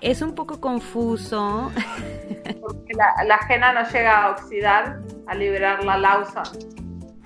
Es 0.00 0.22
un 0.22 0.34
poco 0.34 0.60
confuso. 0.60 1.70
Porque 2.60 2.94
la, 2.94 3.24
la 3.24 3.34
ajena 3.36 3.72
no 3.72 3.88
llega 3.90 4.24
a 4.24 4.30
oxidar, 4.30 5.00
a 5.26 5.34
liberar 5.34 5.84
la 5.84 5.96
lausa. 5.98 6.42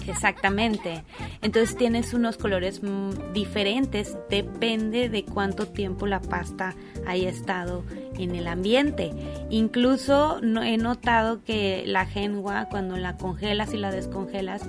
Exactamente. 0.08 1.04
Entonces 1.42 1.76
tienes 1.76 2.14
unos 2.14 2.36
colores 2.36 2.82
mm, 2.82 3.32
diferentes, 3.32 4.16
depende 4.30 5.08
de 5.08 5.24
cuánto 5.24 5.66
tiempo 5.66 6.06
la 6.06 6.20
pasta 6.20 6.74
haya 7.06 7.28
estado 7.28 7.84
en 8.18 8.34
el 8.34 8.48
ambiente. 8.48 9.12
Incluso 9.50 10.40
no, 10.42 10.62
he 10.62 10.76
notado 10.76 11.42
que 11.44 11.84
la 11.86 12.06
genua, 12.06 12.66
cuando 12.70 12.96
la 12.96 13.16
congelas 13.16 13.74
y 13.74 13.78
la 13.78 13.90
descongelas, 13.90 14.62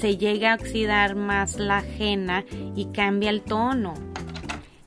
se 0.00 0.16
llega 0.16 0.52
a 0.52 0.54
oxidar 0.56 1.14
más 1.14 1.58
la 1.58 1.78
ajena 1.78 2.44
y 2.74 2.86
cambia 2.92 3.30
el 3.30 3.42
tono. 3.42 3.94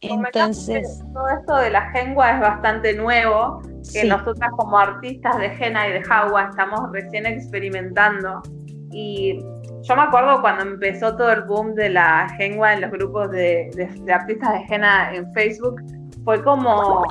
Entonces, 0.02 1.04
todo 1.14 1.28
esto 1.30 1.56
de 1.56 1.72
la 1.72 1.90
gengua 1.92 2.32
es 2.32 2.40
bastante 2.40 2.94
nuevo, 2.94 3.62
que 3.92 4.06
nosotras 4.06 4.52
como 4.56 4.78
artistas 4.78 5.38
de 5.38 5.48
henna 5.48 5.88
y 5.88 5.94
de 5.94 6.04
jagua 6.04 6.50
estamos 6.50 6.92
recién 6.92 7.26
experimentando. 7.26 8.42
Y 8.92 9.40
yo 9.84 9.96
me 9.96 10.02
acuerdo 10.02 10.42
cuando 10.42 10.64
empezó 10.64 11.16
todo 11.16 11.32
el 11.32 11.44
boom 11.44 11.76
de 11.76 11.90
la 11.90 12.28
Gengua 12.38 12.74
en 12.74 12.82
los 12.82 12.92
grupos 12.92 13.30
de, 13.32 13.70
artistas 14.12 14.54
de 14.54 14.76
henna 14.76 15.14
en 15.14 15.32
Facebook, 15.34 15.82
fue 16.24 16.44
como 16.44 17.04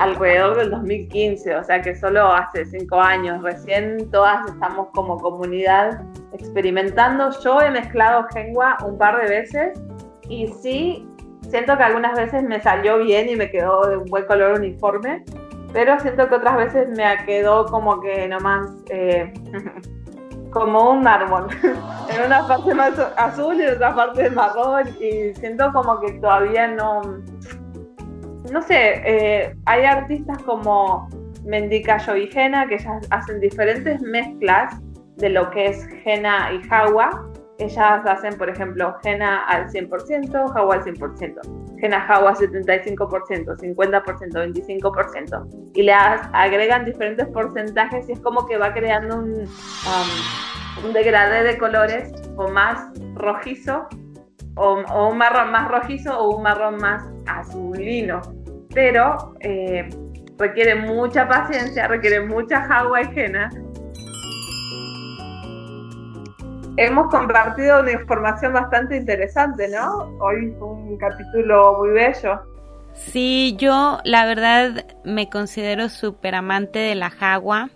alrededor 0.00 0.58
del 0.58 0.70
2015, 0.70 1.56
o 1.56 1.64
sea 1.64 1.80
que 1.80 1.94
solo 1.94 2.30
hace 2.30 2.66
cinco 2.66 3.00
años, 3.00 3.42
recién 3.42 4.10
todas 4.10 4.46
estamos 4.48 4.88
como 4.92 5.16
comunidad 5.18 6.02
experimentando. 6.32 7.30
Yo 7.42 7.60
he 7.62 7.70
mezclado 7.70 8.26
Gengua 8.34 8.76
un 8.84 8.98
par 8.98 9.18
de 9.22 9.28
veces 9.28 9.80
y 10.28 10.46
sí, 10.48 11.08
siento 11.48 11.76
que 11.78 11.84
algunas 11.84 12.16
veces 12.16 12.42
me 12.42 12.60
salió 12.60 12.98
bien 12.98 13.30
y 13.30 13.36
me 13.36 13.50
quedó 13.50 13.86
de 13.88 13.96
un 13.96 14.04
buen 14.04 14.26
color 14.26 14.58
uniforme, 14.58 15.24
pero 15.72 15.98
siento 16.00 16.28
que 16.28 16.34
otras 16.34 16.56
veces 16.56 16.90
me 16.90 17.04
quedó 17.24 17.64
como 17.64 18.00
que 18.00 18.28
nomás... 18.28 18.68
Eh, 18.90 19.32
como 20.50 20.90
un 20.90 21.06
árbol. 21.06 21.46
en 21.62 22.26
una 22.26 22.46
parte 22.46 22.74
más 22.74 22.98
azul 23.16 23.56
y 23.56 23.62
en 23.62 23.74
otra 23.74 23.94
parte 23.94 24.30
marrón. 24.30 24.88
Y 25.00 25.34
siento 25.34 25.72
como 25.72 26.00
que 26.00 26.12
todavía 26.14 26.68
no. 26.68 27.02
No 28.50 28.62
sé, 28.62 29.02
eh, 29.04 29.56
hay 29.66 29.84
artistas 29.84 30.42
como 30.42 31.08
Mendicayo 31.44 32.16
y 32.16 32.26
Jena 32.28 32.66
que 32.66 32.78
ya 32.78 33.00
hacen 33.10 33.40
diferentes 33.40 34.00
mezclas 34.00 34.80
de 35.16 35.28
lo 35.28 35.50
que 35.50 35.66
es 35.66 35.86
Jena 36.02 36.52
y 36.52 36.62
Jawa. 36.68 37.29
Ellas 37.60 38.02
hacen, 38.06 38.38
por 38.38 38.48
ejemplo, 38.48 38.96
Jena 39.02 39.44
al 39.44 39.68
100%, 39.68 40.52
Jawa 40.52 40.74
al 40.74 40.82
100%. 40.82 41.78
Jena 41.78 42.00
Jawa 42.00 42.34
75%, 42.34 43.56
50%, 43.56 44.80
25%. 44.80 45.72
Y 45.74 45.82
le 45.82 45.92
agregan 45.92 46.86
diferentes 46.86 47.26
porcentajes 47.28 48.08
y 48.08 48.12
es 48.12 48.20
como 48.20 48.46
que 48.46 48.56
va 48.56 48.72
creando 48.72 49.18
un, 49.18 49.42
um, 49.42 50.86
un 50.86 50.92
degradé 50.94 51.42
de 51.42 51.58
colores 51.58 52.12
o 52.36 52.48
más 52.48 52.90
rojizo 53.14 53.86
o, 54.56 55.08
un 55.08 55.18
marrón 55.18 55.50
más 55.52 55.68
rojizo 55.68 56.18
o 56.18 56.36
un 56.36 56.42
marrón 56.42 56.76
más 56.76 57.04
azulino. 57.26 58.20
Pero 58.72 59.34
eh, 59.40 59.88
requiere 60.38 60.74
mucha 60.74 61.28
paciencia, 61.28 61.88
requiere 61.88 62.20
mucha 62.20 62.62
Jawa 62.62 63.02
y 63.02 63.12
Jena 63.12 63.50
hemos 66.80 67.10
compartido 67.10 67.80
una 67.80 67.92
información 67.92 68.54
bastante 68.54 68.96
interesante, 68.96 69.68
¿no? 69.68 70.16
Hoy 70.18 70.54
fue 70.58 70.68
un 70.68 70.96
capítulo 70.96 71.76
muy 71.78 71.90
bello. 71.90 72.40
Sí, 72.94 73.54
yo 73.58 73.98
la 74.04 74.24
verdad 74.24 74.86
me 75.04 75.28
considero 75.28 75.90
súper 75.90 76.34
amante 76.34 76.78
de 76.78 76.94
la 76.94 77.10
jagua. 77.10 77.68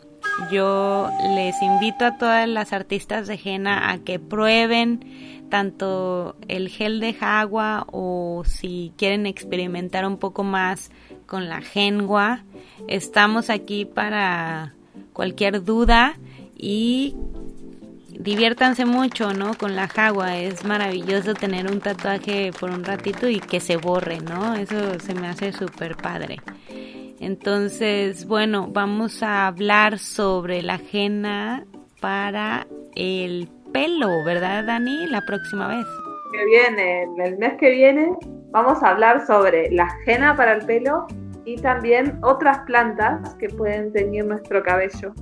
Yo 0.50 1.10
les 1.36 1.60
invito 1.60 2.06
a 2.06 2.16
todas 2.16 2.48
las 2.48 2.72
artistas 2.72 3.26
de 3.26 3.38
henna 3.44 3.90
a 3.90 3.98
que 3.98 4.18
prueben 4.18 5.44
tanto 5.50 6.34
el 6.48 6.70
gel 6.70 6.98
de 6.98 7.12
jagua 7.12 7.86
o 7.92 8.42
si 8.46 8.94
quieren 8.96 9.26
experimentar 9.26 10.06
un 10.06 10.16
poco 10.16 10.44
más 10.44 10.90
con 11.26 11.50
la 11.50 11.60
gengua. 11.60 12.42
Estamos 12.88 13.50
aquí 13.50 13.84
para 13.84 14.72
cualquier 15.12 15.62
duda 15.62 16.16
y 16.56 17.16
diviértanse 18.24 18.86
mucho, 18.86 19.34
¿no? 19.34 19.54
Con 19.54 19.76
la 19.76 19.86
jagua. 19.86 20.36
Es 20.38 20.64
maravilloso 20.64 21.34
tener 21.34 21.70
un 21.70 21.80
tatuaje 21.80 22.50
por 22.58 22.70
un 22.70 22.82
ratito 22.82 23.28
y 23.28 23.38
que 23.38 23.60
se 23.60 23.76
borre, 23.76 24.18
¿no? 24.20 24.54
Eso 24.54 24.98
se 24.98 25.14
me 25.14 25.28
hace 25.28 25.52
súper 25.52 25.96
padre. 25.96 26.38
Entonces, 27.20 28.26
bueno, 28.26 28.68
vamos 28.70 29.22
a 29.22 29.46
hablar 29.46 29.98
sobre 29.98 30.62
la 30.62 30.74
ajena 30.74 31.64
para 32.00 32.66
el 32.96 33.48
pelo, 33.72 34.24
¿verdad, 34.24 34.64
Dani? 34.64 35.06
La 35.08 35.20
próxima 35.26 35.68
vez. 35.68 35.86
Que 36.32 36.44
viene, 36.46 37.06
el 37.24 37.38
mes 37.38 37.54
que 37.60 37.70
viene, 37.70 38.10
vamos 38.50 38.82
a 38.82 38.90
hablar 38.90 39.26
sobre 39.26 39.70
la 39.70 39.84
ajena 39.84 40.34
para 40.34 40.54
el 40.54 40.64
pelo 40.64 41.06
y 41.44 41.56
también 41.56 42.18
otras 42.22 42.60
plantas 42.60 43.34
que 43.34 43.48
pueden 43.48 43.92
teñir 43.92 44.24
nuestro 44.24 44.62
cabello. 44.62 45.12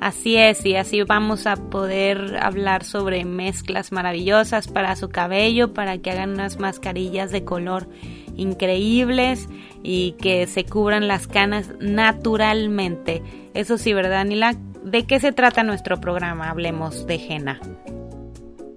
Así 0.00 0.36
es, 0.36 0.64
y 0.64 0.76
así 0.76 1.02
vamos 1.02 1.46
a 1.46 1.56
poder 1.56 2.38
hablar 2.40 2.84
sobre 2.84 3.24
mezclas 3.24 3.90
maravillosas 3.90 4.68
para 4.68 4.94
su 4.94 5.08
cabello, 5.08 5.74
para 5.74 5.98
que 5.98 6.12
hagan 6.12 6.34
unas 6.34 6.60
mascarillas 6.60 7.32
de 7.32 7.44
color 7.44 7.88
increíbles 8.36 9.48
y 9.82 10.12
que 10.12 10.46
se 10.46 10.64
cubran 10.64 11.08
las 11.08 11.26
canas 11.26 11.72
naturalmente. 11.80 13.22
Eso 13.54 13.76
sí, 13.76 13.92
¿verdad, 13.92 14.24
Nila? 14.24 14.54
¿De 14.84 15.04
qué 15.04 15.18
se 15.18 15.32
trata 15.32 15.64
nuestro 15.64 16.00
programa? 16.00 16.48
Hablemos 16.48 17.06
de 17.08 17.16
henna. 17.16 17.60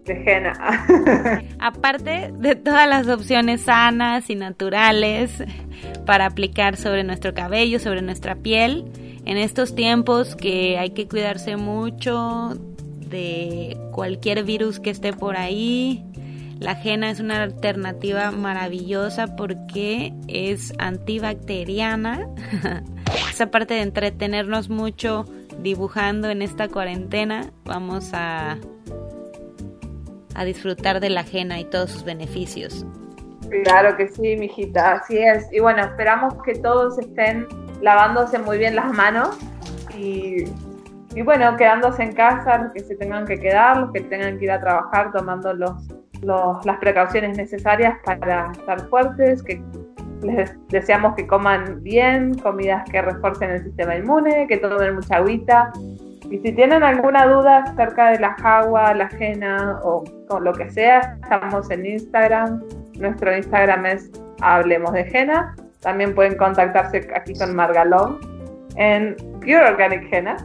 De 0.05 0.13
henna. 0.25 0.53
Aparte 1.59 2.33
de 2.35 2.55
todas 2.55 2.89
las 2.89 3.07
opciones 3.07 3.61
sanas 3.61 4.27
y 4.31 4.35
naturales 4.35 5.43
para 6.07 6.25
aplicar 6.25 6.77
sobre 6.77 7.03
nuestro 7.03 7.35
cabello, 7.35 7.79
sobre 7.79 8.01
nuestra 8.01 8.35
piel, 8.35 8.91
en 9.25 9.37
estos 9.37 9.75
tiempos 9.75 10.35
que 10.35 10.77
hay 10.77 10.91
que 10.91 11.07
cuidarse 11.07 11.57
mucho 11.57 12.57
de 13.11 13.77
cualquier 13.91 14.43
virus 14.43 14.79
que 14.79 14.89
esté 14.89 15.13
por 15.13 15.37
ahí. 15.37 16.03
La 16.59 16.71
ajena 16.71 17.09
es 17.09 17.19
una 17.19 17.43
alternativa 17.43 18.31
maravillosa 18.31 19.35
porque 19.35 20.13
es 20.27 20.73
antibacteriana. 20.77 22.27
Esa 23.31 23.51
parte 23.51 23.73
de 23.73 23.81
entretenernos 23.81 24.69
mucho 24.69 25.25
dibujando 25.61 26.29
en 26.29 26.41
esta 26.41 26.67
cuarentena, 26.67 27.51
vamos 27.65 28.11
a, 28.13 28.57
a 30.33 30.45
disfrutar 30.45 30.99
de 30.99 31.09
la 31.09 31.21
ajena 31.21 31.59
y 31.59 31.65
todos 31.65 31.91
sus 31.91 32.03
beneficios. 32.03 32.85
Claro 33.63 33.97
que 33.97 34.07
sí, 34.07 34.37
mijita, 34.37 34.93
así 34.93 35.17
es. 35.17 35.51
Y 35.51 35.59
bueno, 35.59 35.83
esperamos 35.83 36.35
que 36.43 36.55
todos 36.55 36.97
estén 36.99 37.47
lavándose 37.81 38.39
muy 38.39 38.57
bien 38.57 38.75
las 38.75 38.91
manos 38.93 39.37
y, 39.97 40.45
bueno, 41.23 41.57
quedándose 41.57 42.03
en 42.03 42.13
casa, 42.13 42.57
los 42.57 42.73
que 42.73 42.79
se 42.81 42.95
tengan 42.95 43.25
que 43.25 43.39
quedar, 43.39 43.77
los 43.77 43.91
que 43.91 44.01
tengan 44.01 44.37
que 44.37 44.45
ir 44.45 44.51
a 44.51 44.59
trabajar, 44.59 45.11
tomando 45.11 45.53
los, 45.53 45.71
las 46.21 46.77
precauciones 46.79 47.37
necesarias 47.37 47.97
para 48.05 48.51
estar 48.51 48.87
fuertes, 48.87 49.43
que 49.43 49.61
les 50.23 50.55
deseamos 50.69 51.15
que 51.15 51.27
coman 51.27 51.81
bien, 51.83 52.37
comidas 52.37 52.83
que 52.89 53.01
refuercen 53.01 53.49
el 53.49 53.63
sistema 53.63 53.95
inmune, 53.95 54.47
que 54.47 54.57
tomen 54.57 54.95
mucha 54.95 55.17
agüita. 55.17 55.71
Y 56.29 56.37
si 56.39 56.53
tienen 56.53 56.81
alguna 56.83 57.25
duda 57.25 57.63
acerca 57.63 58.11
de 58.11 58.19
la 58.19 58.35
jagua, 58.35 58.93
la 58.93 59.05
ajena 59.05 59.79
o, 59.83 60.03
o 60.29 60.39
lo 60.39 60.53
que 60.53 60.69
sea, 60.69 61.17
estamos 61.21 61.69
en 61.71 61.85
Instagram. 61.85 62.63
Nuestro 62.97 63.35
Instagram 63.35 63.85
es 63.87 64.09
Hablemos 64.39 64.93
de 64.93 65.03
Jena. 65.05 65.55
También 65.81 66.15
pueden 66.15 66.37
contactarse 66.37 67.09
aquí 67.15 67.33
con 67.33 67.55
Margalón 67.55 68.19
en 68.75 69.15
Pure 69.39 69.69
Organic 69.69 70.09
Jena. 70.09 70.37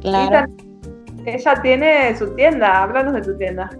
Claro. 0.00 0.52
ella 1.24 1.62
tiene 1.62 2.16
su 2.16 2.34
tienda. 2.34 2.82
Háblanos 2.82 3.14
de 3.14 3.22
tu 3.22 3.36
tienda. 3.38 3.70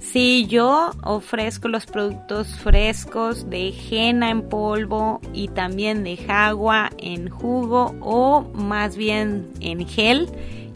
Sí, 0.00 0.46
yo 0.46 0.90
ofrezco 1.02 1.66
los 1.66 1.86
productos 1.86 2.56
frescos 2.60 3.48
de 3.50 3.72
henna 3.90 4.30
en 4.30 4.48
polvo 4.48 5.20
y 5.32 5.48
también 5.48 6.04
de 6.04 6.16
jagua 6.16 6.90
en 6.98 7.28
jugo 7.28 7.96
o 8.00 8.42
más 8.54 8.96
bien 8.96 9.50
en 9.60 9.86
gel. 9.88 10.28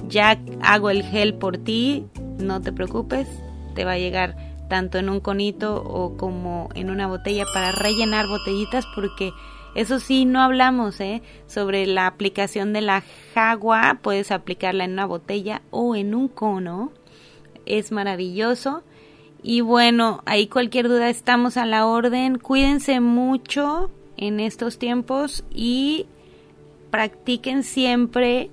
Ya 0.08 0.38
hago 0.62 0.90
el 0.90 1.02
gel 1.04 1.34
por 1.34 1.58
ti, 1.58 2.06
no 2.38 2.60
te 2.62 2.72
preocupes, 2.72 3.28
te 3.74 3.84
va 3.84 3.92
a 3.92 3.98
llegar 3.98 4.34
tanto 4.68 4.98
en 4.98 5.08
un 5.08 5.20
conito 5.20 5.82
o 5.82 6.16
como 6.16 6.68
en 6.74 6.90
una 6.90 7.06
botella 7.06 7.44
para 7.52 7.72
rellenar 7.72 8.26
botellitas 8.26 8.84
porque 8.94 9.32
eso 9.74 10.00
sí, 10.00 10.24
no 10.24 10.40
hablamos 10.40 11.00
¿eh? 11.00 11.22
sobre 11.46 11.86
la 11.86 12.06
aplicación 12.06 12.72
de 12.72 12.80
la 12.80 13.02
jagua, 13.34 13.98
puedes 14.02 14.30
aplicarla 14.30 14.84
en 14.84 14.92
una 14.92 15.06
botella 15.06 15.62
o 15.70 15.94
en 15.94 16.14
un 16.14 16.28
cono, 16.28 16.92
es 17.66 17.92
maravilloso 17.92 18.82
y 19.42 19.60
bueno, 19.60 20.22
ahí 20.26 20.48
cualquier 20.48 20.88
duda 20.88 21.08
estamos 21.08 21.56
a 21.56 21.66
la 21.66 21.86
orden. 21.86 22.38
Cuídense 22.38 23.00
mucho 23.00 23.90
en 24.16 24.40
estos 24.40 24.78
tiempos 24.78 25.44
y 25.50 26.06
practiquen 26.90 27.62
siempre 27.62 28.50